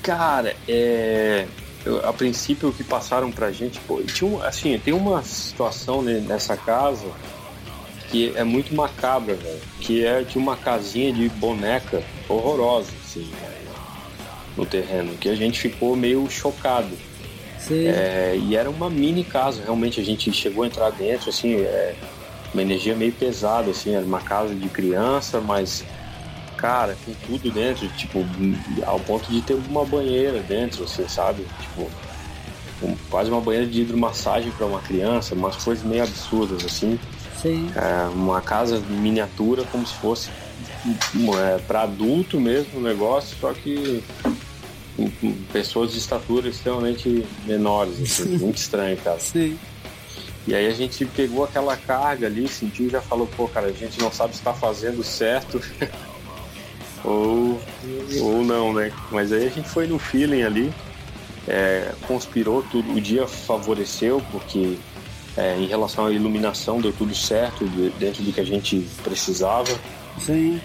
Cara, 0.03 0.55
é. 0.69 1.47
Eu, 1.85 2.05
a 2.05 2.13
princípio 2.13 2.69
o 2.69 2.73
que 2.73 2.83
passaram 2.83 3.31
pra 3.31 3.53
gente, 3.53 3.79
pô, 3.81 4.03
tinha 4.03 4.29
um, 4.29 4.43
assim, 4.43 4.77
tem 4.77 4.93
uma 4.93 5.23
situação 5.23 6.03
nessa 6.03 6.57
casa 6.57 7.07
que 8.11 8.33
é 8.37 8.45
muito 8.45 8.75
macabra, 8.75 9.35
velho. 9.35 9.61
Que 9.81 10.05
é 10.05 10.23
de 10.23 10.37
uma 10.37 10.57
casinha 10.57 11.13
de 11.13 11.29
boneca 11.29 12.03
horrorosa, 12.29 12.91
assim, 13.05 13.31
no 14.57 14.65
terreno, 14.65 15.17
que 15.17 15.29
a 15.29 15.35
gente 15.35 15.61
ficou 15.61 15.95
meio 15.95 16.29
chocado. 16.31 16.91
É, 17.75 18.37
e 18.37 18.57
era 18.57 18.71
uma 18.71 18.89
mini 18.89 19.25
casa, 19.25 19.63
realmente 19.63 20.01
a 20.01 20.05
gente 20.05 20.33
chegou 20.33 20.65
a 20.65 20.67
entrar 20.67 20.91
dentro, 20.91 21.31
assim, 21.31 21.55
é, 21.55 21.95
uma 22.53 22.63
energia 22.63 22.95
meio 22.95 23.13
pesada, 23.13 23.71
assim, 23.71 23.95
era 23.95 24.05
uma 24.05 24.21
casa 24.21 24.55
de 24.55 24.69
criança, 24.69 25.41
mas 25.41 25.85
cara, 26.57 26.97
com 27.05 27.13
tudo 27.27 27.51
dentro, 27.51 27.87
tipo, 27.89 28.25
ao 28.87 28.99
ponto 29.01 29.31
de 29.31 29.41
ter 29.43 29.55
uma 29.55 29.85
banheira 29.85 30.41
dentro, 30.41 30.87
você 30.87 31.09
sabe? 31.09 31.45
Tipo, 31.61 31.91
um, 32.83 32.97
quase 33.11 33.31
uma 33.31 33.41
banheira 33.41 33.67
de 33.67 33.83
hidromassagem 33.83 34.51
para 34.53 34.67
uma 34.67 34.81
criança, 34.81 35.35
umas 35.35 35.57
coisas 35.57 35.85
meio 35.85 36.03
absurdas, 36.03 36.65
assim. 36.65 36.99
Sim. 37.41 37.71
É, 37.77 38.09
uma 38.09 38.41
casa 38.41 38.81
miniatura, 38.89 39.65
como 39.71 39.87
se 39.87 39.95
fosse 39.95 40.31
é, 40.87 41.59
para 41.67 41.83
adulto 41.83 42.41
mesmo 42.41 42.79
o 42.79 42.83
negócio, 42.83 43.37
só 43.41 43.53
que 43.53 44.03
pessoas 45.53 45.93
de 45.93 45.99
estatura 45.99 46.49
extremamente 46.49 47.27
menores, 47.45 48.01
assim, 48.01 48.39
muito 48.39 48.59
estranho, 48.59 48.97
cara. 48.99 49.19
Sim. 49.21 49.59
E 50.47 50.55
aí 50.55 50.67
a 50.67 50.73
gente 50.73 51.05
pegou 51.07 51.45
aquela 51.45 51.77
carga 51.77 52.27
ali, 52.27 52.47
sentiu 52.47 52.87
e 52.87 52.91
já 52.91 53.01
falou, 53.01 53.27
pô, 53.37 53.49
cara, 53.49 53.67
a 53.67 53.73
gente 53.73 54.01
não 54.01 54.13
sabe 54.13 54.33
se 54.33 54.39
está 54.39 54.55
fazendo 54.55 55.03
certo 55.03 55.61
ou, 57.05 57.61
ou 58.21 58.45
não, 58.45 58.73
né? 58.73 58.93
Mas 59.11 59.33
aí 59.33 59.47
a 59.47 59.51
gente 59.51 59.69
foi 59.69 59.89
no 59.89 59.99
feeling 59.99 60.43
ali, 60.43 60.73
é, 61.49 61.93
conspirou 62.07 62.63
tudo, 62.63 62.93
o 62.93 63.01
dia 63.01 63.27
favoreceu, 63.27 64.23
porque 64.31 64.79
é, 65.37 65.57
em 65.59 65.67
relação 65.67 66.07
à 66.07 66.13
iluminação 66.13 66.81
deu 66.81 66.93
tudo 66.93 67.15
certo 67.15 67.65
dentro 67.99 68.23
do 68.23 68.33
que 68.33 68.41
a 68.41 68.45
gente 68.45 68.87
precisava. 69.03 69.71
Sim. 70.25 70.61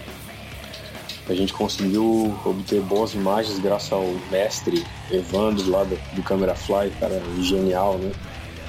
A 1.32 1.34
gente 1.34 1.54
conseguiu 1.54 2.38
obter 2.44 2.82
boas 2.82 3.14
imagens 3.14 3.58
graças 3.58 3.90
ao 3.90 4.06
mestre 4.30 4.84
Evandro 5.10 5.70
lá 5.70 5.82
do, 5.82 5.98
do 6.14 6.22
Camera 6.22 6.54
Fly, 6.54 6.90
cara, 7.00 7.22
genial, 7.40 7.96
né? 7.96 8.12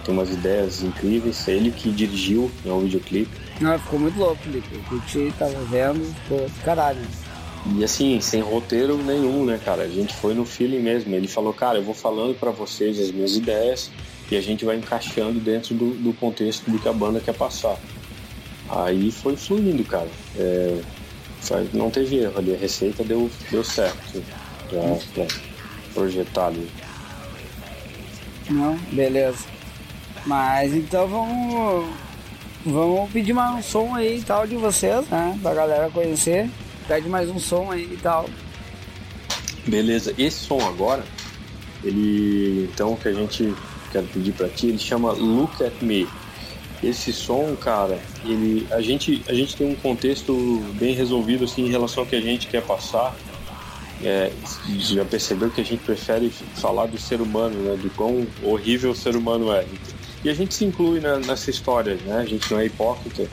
Tem 0.05 0.13
umas 0.13 0.29
ideias 0.29 0.81
incríveis. 0.81 1.45
Ele 1.45 1.71
que 1.71 1.91
dirigiu 1.91 2.49
né, 2.63 2.71
o 2.71 2.79
videoclipe. 2.79 3.29
Não, 3.59 3.77
ficou 3.77 3.99
muito 3.99 4.17
louco, 4.17 4.37
Felipe. 4.37 4.67
Eu 4.73 4.81
curti, 4.83 5.33
tava 5.37 5.59
vendo, 5.65 6.15
ficou 6.23 6.49
caralho. 6.63 7.01
E 7.75 7.83
assim, 7.83 8.21
sem 8.21 8.39
roteiro 8.39 8.97
nenhum, 8.97 9.43
né, 9.43 9.59
cara? 9.63 9.83
A 9.83 9.89
gente 9.89 10.13
foi 10.13 10.33
no 10.33 10.45
feeling 10.45 10.79
mesmo. 10.79 11.13
Ele 11.13 11.27
falou, 11.27 11.53
cara, 11.53 11.79
eu 11.79 11.83
vou 11.83 11.93
falando 11.93 12.33
para 12.39 12.51
vocês 12.51 12.97
as 12.97 13.11
minhas 13.11 13.35
ideias 13.35 13.91
e 14.31 14.37
a 14.37 14.41
gente 14.41 14.63
vai 14.63 14.77
encaixando 14.77 15.37
dentro 15.37 15.75
do, 15.75 15.93
do, 15.95 16.13
contexto 16.13 16.71
do 16.71 16.79
que 16.79 16.87
a 16.87 16.93
banda 16.93 17.19
quer 17.19 17.33
passar. 17.33 17.77
Aí 18.69 19.11
foi 19.11 19.35
fluindo, 19.35 19.83
cara. 19.83 20.07
É, 20.37 20.81
não 21.73 21.89
teve 21.89 22.17
erro 22.17 22.37
ali, 22.37 22.53
a 22.53 22.57
receita 22.57 23.03
deu, 23.03 23.29
deu 23.51 23.63
certo 23.63 24.23
pra, 24.69 24.81
pra 25.13 25.35
projetar 25.93 26.47
ali. 26.47 26.69
Não, 28.49 28.75
beleza. 28.91 29.45
Mas 30.25 30.73
então 30.73 31.07
vamos. 31.07 31.89
Vamos 32.65 33.11
pedir 33.11 33.33
mais 33.33 33.57
um 33.57 33.61
som 33.61 33.93
aí 33.93 34.19
e 34.19 34.21
tal 34.21 34.47
de 34.47 34.55
vocês, 34.55 35.05
né? 35.09 35.37
Pra 35.41 35.53
galera 35.53 35.89
conhecer. 35.89 36.49
Pede 36.87 37.09
mais 37.09 37.29
um 37.29 37.37
som 37.37 37.71
aí 37.71 37.89
e 37.91 37.97
tal. 37.97 38.29
Beleza, 39.67 40.13
esse 40.17 40.45
som 40.45 40.59
agora, 40.61 41.03
ele 41.83 42.69
então 42.71 42.95
que 42.95 43.07
a 43.09 43.13
gente 43.13 43.53
quer 43.91 44.03
pedir 44.03 44.33
para 44.33 44.47
ti, 44.49 44.67
ele 44.67 44.79
chama 44.79 45.11
Look 45.11 45.63
at 45.63 45.73
Me. 45.81 46.07
Esse 46.83 47.13
som, 47.13 47.55
cara, 47.55 47.97
ele 48.25 48.67
a 48.69 48.81
gente 48.81 49.23
a 49.27 49.33
gente 49.33 49.55
tem 49.55 49.67
um 49.67 49.75
contexto 49.75 50.61
bem 50.73 50.93
resolvido 50.93 51.45
assim 51.45 51.65
em 51.65 51.69
relação 51.69 52.03
ao 52.03 52.09
que 52.09 52.15
a 52.15 52.21
gente 52.21 52.47
quer 52.47 52.61
passar. 52.61 53.15
É, 54.03 54.33
já 54.79 55.05
percebeu 55.05 55.49
que 55.49 55.61
a 55.61 55.63
gente 55.63 55.81
prefere 55.81 56.29
falar 56.55 56.87
do 56.87 56.97
ser 56.97 57.21
humano, 57.21 57.55
né? 57.57 57.77
Do 57.81 57.89
quão 57.91 58.27
horrível 58.43 58.91
o 58.91 58.95
ser 58.95 59.15
humano 59.15 59.51
é. 59.53 59.65
E 60.25 60.29
a 60.29 60.33
gente 60.33 60.53
se 60.53 60.65
inclui 60.65 60.99
né, 60.99 61.21
nessa 61.25 61.49
história, 61.49 61.97
né? 62.05 62.17
A 62.17 62.25
gente 62.25 62.51
não 62.51 62.59
é 62.59 62.65
hipócrita. 62.65 63.29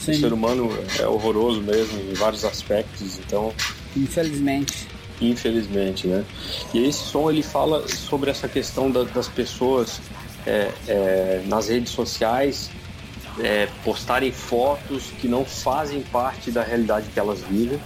Sim. 0.00 0.12
O 0.12 0.20
ser 0.20 0.32
humano 0.32 0.70
é 0.98 1.06
horroroso 1.06 1.60
mesmo 1.60 2.00
em 2.10 2.14
vários 2.14 2.44
aspectos, 2.44 3.18
então. 3.18 3.52
Infelizmente. 3.94 4.88
Infelizmente, 5.20 6.06
né? 6.06 6.24
E 6.72 6.86
esse 6.86 7.04
som 7.04 7.30
ele 7.30 7.42
fala 7.42 7.86
sobre 7.88 8.30
essa 8.30 8.48
questão 8.48 8.90
da, 8.90 9.04
das 9.04 9.28
pessoas 9.28 10.00
é, 10.46 10.70
é, 10.88 11.42
nas 11.46 11.68
redes 11.68 11.92
sociais 11.92 12.70
é, 13.40 13.68
postarem 13.82 14.32
fotos 14.32 15.04
que 15.20 15.28
não 15.28 15.44
fazem 15.44 16.00
parte 16.02 16.50
da 16.50 16.62
realidade 16.62 17.08
que 17.12 17.18
elas 17.18 17.40
vivem. 17.42 17.80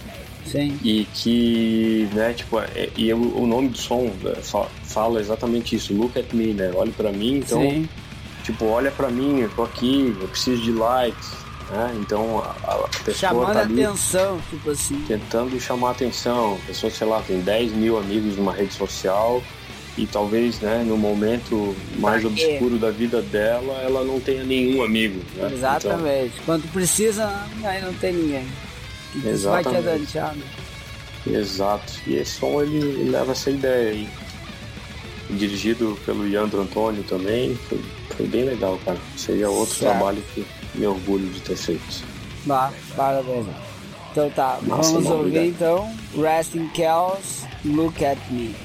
Sim. 0.45 0.79
E 0.83 1.07
que, 1.13 2.09
né, 2.13 2.33
tipo, 2.33 2.59
é, 2.59 2.89
e 2.97 3.13
o, 3.13 3.37
o, 3.37 3.45
nome 3.45 3.69
do 3.69 3.77
som 3.77 4.11
é, 4.25 4.41
fala 4.83 5.19
exatamente 5.19 5.75
isso, 5.75 5.93
look 5.93 6.17
at 6.17 6.33
me, 6.33 6.53
né? 6.53 6.71
Olhe 6.73 6.91
para 6.91 7.11
mim, 7.11 7.37
então, 7.37 7.61
Sim. 7.61 7.87
tipo, 8.43 8.65
olha 8.65 8.89
para 8.89 9.09
mim, 9.09 9.41
eu 9.41 9.49
tô 9.49 9.63
aqui, 9.63 10.15
eu 10.19 10.27
preciso 10.27 10.61
de 10.63 10.71
likes, 10.71 11.31
né? 11.69 11.95
Então 11.99 12.39
a, 12.39 12.71
a 12.71 12.87
pessoa 13.03 13.15
Chamando 13.15 13.53
tá 13.53 13.59
ali 13.59 13.85
atenção, 13.85 14.41
tipo 14.49 14.71
assim. 14.71 14.99
Tentando 15.07 15.59
chamar 15.59 15.91
atenção. 15.91 16.57
A 16.63 16.67
pessoa, 16.67 16.91
sei 16.91 17.05
lá, 17.05 17.21
tem 17.21 17.41
10 17.41 17.73
mil 17.73 17.99
amigos 17.99 18.35
numa 18.35 18.53
rede 18.53 18.73
social 18.73 19.43
e 19.97 20.05
talvez, 20.07 20.59
né, 20.59 20.83
no 20.85 20.97
momento 20.97 21.75
mais 21.97 22.23
obscuro 22.23 22.77
da 22.77 22.89
vida 22.89 23.21
dela, 23.21 23.81
ela 23.83 24.03
não 24.03 24.19
tenha 24.19 24.43
nenhum 24.43 24.83
amigo. 24.83 25.19
Né? 25.35 25.51
Exatamente. 25.53 26.33
Então, 26.33 26.45
Quando 26.45 26.71
precisa, 26.71 27.45
aí 27.63 27.81
não 27.81 27.93
tem 27.93 28.13
ninguém. 28.13 28.47
Isso 29.25 29.49
vai 29.49 29.63
te? 29.63 29.69
Exato. 31.29 31.93
E 32.07 32.15
esse 32.15 32.31
som 32.31 32.61
ele, 32.61 33.09
leva 33.09 33.31
essa 33.31 33.49
ideia 33.49 33.91
aí. 33.91 34.09
Dirigido 35.31 35.97
pelo 36.05 36.27
Yandro 36.27 36.61
Antônio 36.61 37.03
também. 37.03 37.55
Foi, 37.67 37.79
foi 38.15 38.27
bem 38.27 38.45
legal, 38.45 38.79
cara. 38.85 38.97
Seria 39.17 39.49
outro 39.49 39.75
certo. 39.75 39.91
trabalho 39.91 40.23
que 40.33 40.45
me 40.75 40.87
orgulho 40.87 41.27
de 41.27 41.41
ter 41.41 41.55
feito. 41.55 42.03
Bah, 42.45 42.71
parabéns. 42.95 43.45
Então 44.11 44.29
tá, 44.31 44.59
Nossa, 44.63 44.93
vamos 44.93 45.09
ouvir 45.11 45.27
obrigado. 45.27 45.45
então 45.45 45.95
Rest 46.19 46.55
in 46.55 46.69
Chaos, 46.75 47.45
Look 47.63 48.03
at 48.03 48.17
Me. 48.31 48.55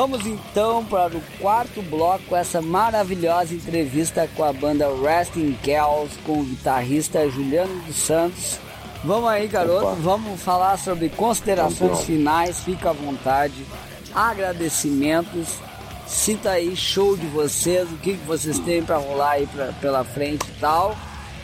Vamos 0.00 0.24
então 0.24 0.82
para 0.82 1.14
o 1.14 1.22
quarto 1.38 1.82
bloco, 1.82 2.34
essa 2.34 2.62
maravilhosa 2.62 3.52
entrevista 3.52 4.26
com 4.34 4.42
a 4.42 4.50
banda 4.50 4.88
Resting 4.88 5.52
Kells, 5.62 6.18
com 6.24 6.40
o 6.40 6.42
guitarrista 6.42 7.28
Juliano 7.28 7.82
dos 7.82 7.96
Santos. 7.96 8.58
Vamos 9.04 9.28
aí, 9.28 9.46
garoto, 9.46 9.88
Opa. 9.88 9.96
vamos 9.96 10.40
falar 10.40 10.78
sobre 10.78 11.10
considerações 11.10 12.00
finais, 12.04 12.60
fica 12.60 12.88
à 12.88 12.92
vontade. 12.94 13.66
Agradecimentos, 14.14 15.58
cita 16.06 16.52
aí 16.52 16.74
show 16.74 17.14
de 17.14 17.26
vocês, 17.26 17.86
o 17.92 17.98
que, 17.98 18.16
que 18.16 18.26
vocês 18.26 18.58
têm 18.60 18.82
para 18.82 18.96
rolar 18.96 19.32
aí 19.32 19.46
pra, 19.48 19.66
pela 19.82 20.02
frente 20.02 20.46
e 20.48 20.58
tal. 20.58 20.96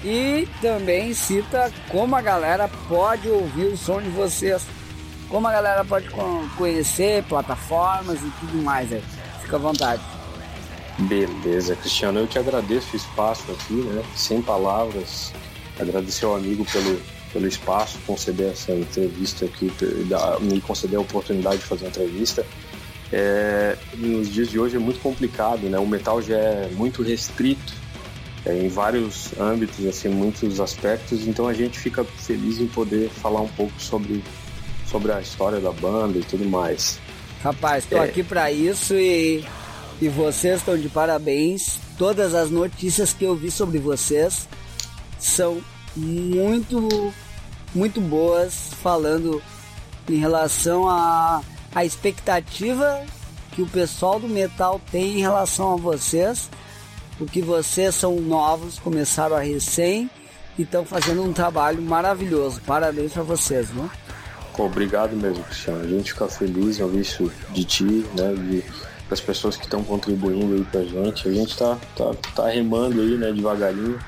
E 0.02 0.48
também 0.62 1.12
cita 1.12 1.70
como 1.90 2.16
a 2.16 2.22
galera 2.22 2.70
pode 2.88 3.28
ouvir 3.28 3.66
o 3.66 3.76
som 3.76 4.00
de 4.00 4.09
vocês 4.09 4.62
como 5.28 5.46
a 5.48 5.52
galera 5.52 5.84
pode 5.84 6.08
conhecer 6.56 7.22
plataformas 7.24 8.18
e 8.20 8.30
tudo 8.40 8.62
mais 8.62 8.92
aí. 8.92 9.02
Fica 9.42 9.56
à 9.56 9.58
vontade. 9.58 10.02
Beleza, 10.98 11.76
Cristiano, 11.76 12.20
eu 12.20 12.26
te 12.26 12.38
agradeço 12.38 12.94
o 12.94 12.96
espaço 12.96 13.44
aqui, 13.52 13.74
né? 13.74 14.02
Sem 14.14 14.40
palavras, 14.40 15.32
agradecer 15.78 16.24
ao 16.24 16.34
amigo 16.34 16.64
pelo, 16.64 17.00
pelo 17.32 17.46
espaço, 17.46 17.98
conceder 18.06 18.52
essa 18.52 18.72
entrevista 18.72 19.44
aqui, 19.44 19.70
me 20.40 20.60
conceder 20.60 20.98
a 20.98 21.02
oportunidade 21.02 21.58
de 21.58 21.64
fazer 21.64 21.84
uma 21.84 21.90
entrevista. 21.90 22.46
É, 23.12 23.76
nos 23.94 24.32
dias 24.32 24.48
de 24.48 24.58
hoje 24.58 24.76
é 24.76 24.78
muito 24.78 25.00
complicado, 25.00 25.68
né? 25.68 25.78
O 25.78 25.86
metal 25.86 26.20
já 26.22 26.36
é 26.36 26.70
muito 26.72 27.02
restrito 27.02 27.74
é, 28.46 28.64
em 28.64 28.68
vários 28.68 29.38
âmbitos, 29.38 29.84
assim, 29.84 30.08
muitos 30.08 30.60
aspectos. 30.60 31.26
Então 31.26 31.46
a 31.46 31.52
gente 31.52 31.78
fica 31.78 32.04
feliz 32.04 32.58
em 32.58 32.66
poder 32.66 33.10
falar 33.10 33.42
um 33.42 33.48
pouco 33.48 33.78
sobre 33.78 34.24
sobre 34.97 35.12
a 35.12 35.20
história 35.20 35.61
da 35.61 35.72
banda 35.72 36.18
e 36.18 36.22
tudo 36.22 36.47
mais. 36.47 36.99
Rapaz, 37.44 37.84
estou 37.84 37.99
é. 38.03 38.05
aqui 38.05 38.22
para 38.22 38.51
isso 38.51 38.94
e, 38.94 39.44
e 40.01 40.09
vocês 40.09 40.61
estão 40.61 40.76
de 40.76 40.88
parabéns. 40.88 41.78
Todas 41.99 42.34
as 42.34 42.51
notícias 42.51 43.12
que 43.12 43.24
eu 43.24 43.36
vi 43.36 43.51
sobre 43.51 43.78
vocês 43.78 44.49
são 45.18 45.61
muito, 45.94 47.12
muito 47.74 48.01
boas, 48.01 48.70
falando 48.82 49.42
em 50.09 50.16
relação 50.16 50.88
à 50.88 51.42
a, 51.74 51.80
a 51.80 51.84
expectativa 51.84 53.05
que 53.53 53.61
o 53.61 53.66
pessoal 53.66 54.18
do 54.18 54.28
metal 54.28 54.80
tem 54.90 55.18
em 55.18 55.20
relação 55.20 55.74
a 55.74 55.76
vocês, 55.76 56.49
porque 57.18 57.42
vocês 57.42 57.94
são 57.94 58.16
novos, 58.16 58.78
começaram 58.78 59.36
a 59.36 59.40
recém 59.40 60.09
e 60.59 60.62
estão 60.62 60.86
fazendo 60.86 61.22
um 61.22 61.34
trabalho 61.34 61.82
maravilhoso. 61.82 62.62
Parabéns 62.66 63.12
para 63.12 63.22
vocês, 63.22 63.68
né? 63.70 63.90
Pô, 64.57 64.64
obrigado 64.64 65.14
mesmo, 65.14 65.44
Cristiano. 65.44 65.84
A 65.84 65.86
gente 65.86 66.12
fica 66.12 66.26
feliz 66.28 66.78
em 66.78 66.82
ouvir 66.82 67.00
isso 67.00 67.30
de 67.50 67.64
ti, 67.64 68.07
né? 68.16 68.32
De, 68.34 68.64
das 69.09 69.20
pessoas 69.20 69.57
que 69.57 69.64
estão 69.64 69.84
contribuindo 69.84 70.54
aí 70.54 70.64
pra 70.64 70.82
gente. 70.82 71.28
A 71.28 71.32
gente 71.32 71.57
tá, 71.57 71.78
tá, 71.94 72.14
tá 72.34 72.48
remando 72.48 73.00
aí, 73.00 73.16
né, 73.16 73.32
devagarinho, 73.32 73.98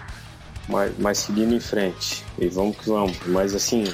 mas, 0.66 0.92
mas 0.98 1.18
seguindo 1.18 1.54
em 1.54 1.60
frente. 1.60 2.24
E 2.38 2.48
vamos 2.48 2.76
que 2.78 2.88
vamos. 2.88 3.16
Mas 3.26 3.54
assim, 3.54 3.84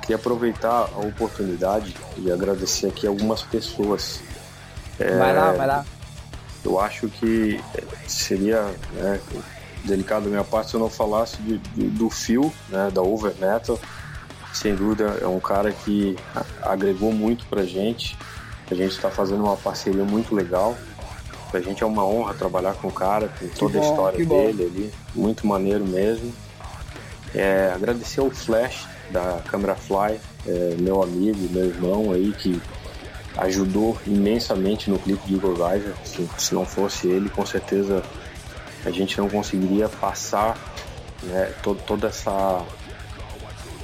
queria 0.00 0.16
aproveitar 0.16 0.90
a 0.92 0.98
oportunidade 0.98 1.94
e 2.18 2.30
agradecer 2.30 2.88
aqui 2.88 3.06
algumas 3.06 3.42
pessoas. 3.42 4.20
É, 4.98 5.16
vai 5.16 5.34
lá, 5.34 5.52
vai 5.52 5.66
lá. 5.66 5.86
Eu 6.62 6.78
acho 6.78 7.08
que 7.08 7.58
seria 8.06 8.62
né, 8.92 9.18
delicado 9.84 10.24
da 10.24 10.30
minha 10.30 10.44
parte 10.44 10.70
se 10.70 10.76
eu 10.76 10.80
não 10.80 10.90
falasse 10.90 11.38
de, 11.38 11.56
de, 11.56 11.88
do 11.88 12.10
Phil, 12.10 12.52
né, 12.68 12.90
da 12.92 13.00
Over 13.00 13.32
Metal 13.40 13.78
sem 14.52 14.74
dúvida 14.74 15.18
é 15.20 15.26
um 15.26 15.40
cara 15.40 15.72
que 15.72 16.16
agregou 16.62 17.12
muito 17.12 17.46
pra 17.46 17.64
gente. 17.64 18.16
A 18.70 18.74
gente 18.74 18.92
está 18.92 19.10
fazendo 19.10 19.44
uma 19.44 19.56
parceria 19.56 20.04
muito 20.04 20.34
legal. 20.34 20.76
Pra 21.50 21.60
gente 21.60 21.82
é 21.82 21.86
uma 21.86 22.04
honra 22.04 22.34
trabalhar 22.34 22.74
com 22.74 22.88
o 22.88 22.92
cara, 22.92 23.28
com 23.28 23.48
toda 23.48 23.78
bom, 23.78 23.84
a 23.84 23.90
história 23.90 24.26
dele 24.26 24.62
ali. 24.64 24.92
Muito 25.14 25.46
maneiro 25.46 25.84
mesmo. 25.84 26.32
É, 27.34 27.72
agradecer 27.74 28.20
ao 28.20 28.30
Flash 28.30 28.86
da 29.10 29.40
Câmera 29.48 29.74
Fly, 29.74 30.20
é, 30.46 30.76
meu 30.78 31.02
amigo, 31.02 31.38
meu 31.50 31.66
irmão 31.66 32.12
aí, 32.12 32.32
que 32.32 32.60
ajudou 33.36 33.96
imensamente 34.06 34.90
no 34.90 34.98
clipe 34.98 35.26
de 35.26 35.34
Eagle 35.34 35.54
Rider. 35.54 35.94
Se, 36.04 36.28
se 36.38 36.54
não 36.54 36.64
fosse 36.64 37.08
ele, 37.08 37.28
com 37.28 37.44
certeza 37.44 38.02
a 38.84 38.90
gente 38.90 39.18
não 39.18 39.28
conseguiria 39.28 39.88
passar 39.88 40.56
né, 41.22 41.52
todo, 41.62 41.80
toda 41.82 42.08
essa 42.08 42.64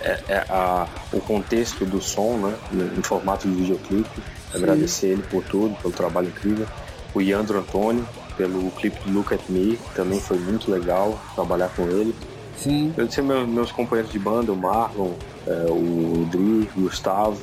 é, 0.01 0.20
é 0.28 0.47
a, 0.49 0.86
o 1.12 1.20
contexto 1.20 1.84
do 1.84 2.01
som, 2.01 2.36
né, 2.36 2.57
em 2.97 3.03
formato 3.03 3.49
de 3.49 3.55
videoclipe. 3.55 4.09
Sim. 4.53 4.59
Agradecer 4.59 5.07
ele 5.09 5.22
por 5.22 5.42
tudo, 5.44 5.74
pelo 5.76 5.92
trabalho 5.92 6.28
incrível. 6.28 6.66
O 7.14 7.20
Iandro 7.20 7.59
Antônio, 7.59 8.07
pelo 8.36 8.70
clipe 8.72 8.99
do 9.05 9.12
Look 9.12 9.32
at 9.32 9.40
Me, 9.49 9.78
também 9.94 10.20
foi 10.20 10.38
muito 10.38 10.70
legal 10.70 11.18
trabalhar 11.34 11.68
com 11.70 11.84
ele. 11.84 12.14
Sim. 12.57 12.90
Agradecer 12.90 13.22
meus, 13.22 13.49
meus 13.49 13.72
companheiros 13.72 14.12
de 14.12 14.18
banda, 14.18 14.53
o 14.53 14.57
Marlon, 14.57 15.12
é, 15.47 15.66
o 15.70 16.26
Dri, 16.30 16.68
o 16.76 16.82
Gustavo, 16.82 17.40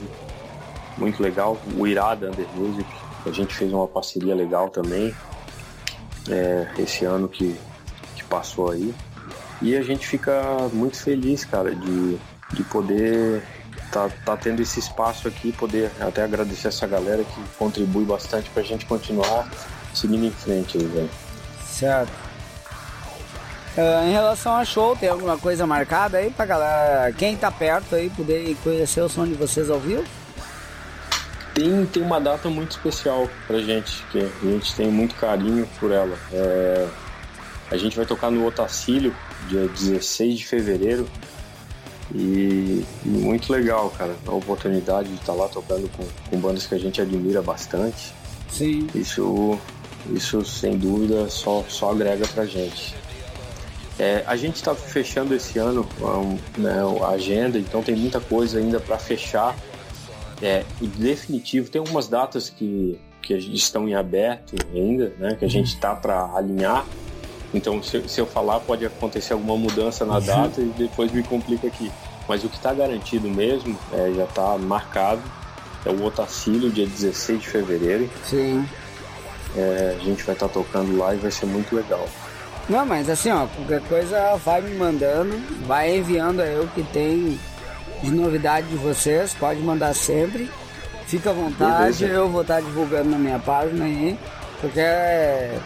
muito 0.97 1.21
legal. 1.21 1.57
O 1.77 1.87
Irada 1.87 2.29
Under 2.29 2.47
Music, 2.55 2.87
a 3.25 3.31
gente 3.31 3.53
fez 3.53 3.71
uma 3.71 3.87
parceria 3.87 4.35
legal 4.35 4.69
também 4.69 5.13
é, 6.29 6.67
esse 6.77 7.05
ano 7.05 7.27
que, 7.27 7.55
que 8.15 8.23
passou 8.25 8.71
aí. 8.71 8.93
E 9.61 9.75
a 9.75 9.81
gente 9.81 10.05
fica 10.07 10.41
muito 10.73 11.01
feliz, 11.01 11.45
cara, 11.45 11.73
de 11.73 12.17
de 12.53 12.63
poder 12.63 13.43
tá, 13.91 14.09
tá 14.25 14.35
tendo 14.35 14.61
esse 14.61 14.79
espaço 14.79 15.27
aqui, 15.27 15.51
poder 15.51 15.91
até 15.99 16.23
agradecer 16.23 16.67
essa 16.69 16.87
galera 16.87 17.23
que 17.23 17.41
contribui 17.57 18.03
bastante 18.03 18.49
pra 18.49 18.63
gente 18.63 18.85
continuar 18.85 19.47
seguindo 19.93 20.25
em 20.25 20.31
frente 20.31 20.77
aí, 20.77 20.85
velho. 20.85 21.09
Certo. 21.65 22.11
Uh, 23.75 24.07
em 24.07 24.11
relação 24.11 24.55
a 24.55 24.65
show, 24.65 24.95
tem 24.95 25.09
alguma 25.09 25.37
coisa 25.37 25.65
marcada 25.65 26.17
aí 26.17 26.29
pra 26.29 26.45
galera, 26.45 27.11
quem 27.11 27.35
tá 27.35 27.51
perto 27.51 27.95
aí, 27.95 28.09
poder 28.09 28.55
conhecer 28.63 29.01
o 29.01 29.09
som 29.09 29.25
de 29.25 29.33
vocês 29.33 29.69
ao 29.69 29.79
vivo? 29.79 30.03
Tem, 31.55 31.85
tem 31.85 32.03
uma 32.03 32.19
data 32.19 32.49
muito 32.49 32.71
especial 32.71 33.27
pra 33.47 33.59
gente, 33.59 34.03
que 34.11 34.19
a 34.19 34.45
gente 34.45 34.75
tem 34.75 34.87
muito 34.87 35.15
carinho 35.15 35.67
por 35.79 35.91
ela. 35.91 36.15
É, 36.31 36.87
a 37.71 37.77
gente 37.77 37.95
vai 37.95 38.05
tocar 38.05 38.29
no 38.29 38.45
Otacílio, 38.45 39.15
dia 39.47 39.67
16 39.67 40.39
de 40.39 40.45
fevereiro, 40.45 41.07
e 42.13 42.83
muito 43.05 43.51
legal, 43.51 43.89
cara, 43.91 44.15
a 44.25 44.31
oportunidade 44.31 45.09
de 45.09 45.15
estar 45.15 45.33
lá 45.33 45.47
tocando 45.47 45.89
com, 45.89 46.03
com 46.29 46.37
bandas 46.39 46.65
que 46.67 46.75
a 46.75 46.79
gente 46.79 47.01
admira 47.01 47.41
bastante. 47.41 48.13
Sim. 48.49 48.87
Isso, 48.93 49.57
isso 50.11 50.43
sem 50.43 50.77
dúvida 50.77 51.29
só, 51.29 51.63
só 51.67 51.91
agrega 51.91 52.27
pra 52.27 52.45
gente. 52.45 52.95
É, 53.97 54.23
a 54.25 54.35
gente 54.35 54.55
está 54.55 54.73
fechando 54.73 55.35
esse 55.35 55.59
ano 55.59 55.87
um, 56.01 56.37
né, 56.59 56.79
a 57.03 57.09
agenda, 57.09 57.59
então 57.59 57.83
tem 57.83 57.95
muita 57.95 58.19
coisa 58.19 58.59
ainda 58.59 58.79
para 58.79 58.97
fechar. 58.97 59.55
É, 60.41 60.65
e 60.81 60.87
definitivo, 60.87 61.69
tem 61.69 61.79
algumas 61.79 62.07
datas 62.07 62.49
que, 62.49 62.99
que 63.21 63.33
estão 63.33 63.87
em 63.87 63.95
aberto 63.95 64.55
ainda, 64.73 65.13
né, 65.17 65.35
que 65.35 65.45
a 65.45 65.49
gente 65.49 65.67
está 65.67 65.95
para 65.95 66.25
alinhar 66.35 66.85
então, 67.53 67.81
se, 67.83 68.07
se, 68.09 68.19
eu 68.19 68.25
falar, 68.25 68.59
pode 68.59 68.85
acontecer 68.85 69.33
alguma 69.33 69.57
mudança 69.57 70.05
na 70.05 70.19
data 70.19 70.59
e 70.59 70.65
depois 70.77 71.11
me 71.11 71.21
complica 71.21 71.67
aqui. 71.67 71.91
Mas 72.27 72.43
o 72.43 72.49
que 72.49 72.55
está 72.55 72.73
garantido 72.73 73.29
mesmo, 73.29 73.77
é, 73.91 74.11
já 74.15 74.23
está 74.23 74.57
marcado, 74.57 75.21
é 75.85 75.89
o 75.89 76.03
Otacílio, 76.03 76.71
dia 76.71 76.87
16 76.87 77.41
de 77.41 77.47
fevereiro. 77.47 78.09
Sim. 78.23 78.65
É, 79.55 79.97
a 79.99 80.03
gente 80.03 80.23
vai 80.23 80.33
estar 80.33 80.47
tá 80.47 80.53
tocando 80.53 80.97
lá 80.97 81.13
e 81.13 81.17
vai 81.17 81.29
ser 81.29 81.45
muito 81.45 81.75
legal. 81.75 82.07
Não, 82.67 82.85
mas 82.85 83.09
assim, 83.09 83.29
ó, 83.29 83.45
qualquer 83.45 83.81
coisa 83.81 84.35
vai 84.37 84.61
me 84.61 84.75
mandando, 84.75 85.37
vai 85.67 85.97
enviando 85.97 86.41
aí 86.41 86.57
o 86.59 86.67
que 86.69 86.81
tem 86.83 87.37
de 88.01 88.11
novidade 88.11 88.67
de 88.67 88.77
vocês, 88.77 89.33
pode 89.33 89.59
mandar 89.59 89.93
sempre. 89.93 90.49
Fica 91.05 91.29
à 91.29 91.33
vontade, 91.33 91.99
Beleza. 91.99 92.05
eu 92.05 92.29
vou 92.29 92.41
estar 92.41 92.55
tá 92.55 92.61
divulgando 92.61 93.09
na 93.09 93.17
minha 93.17 93.37
página 93.37 93.85
aí. 93.85 94.17
Qualquer 94.61 95.59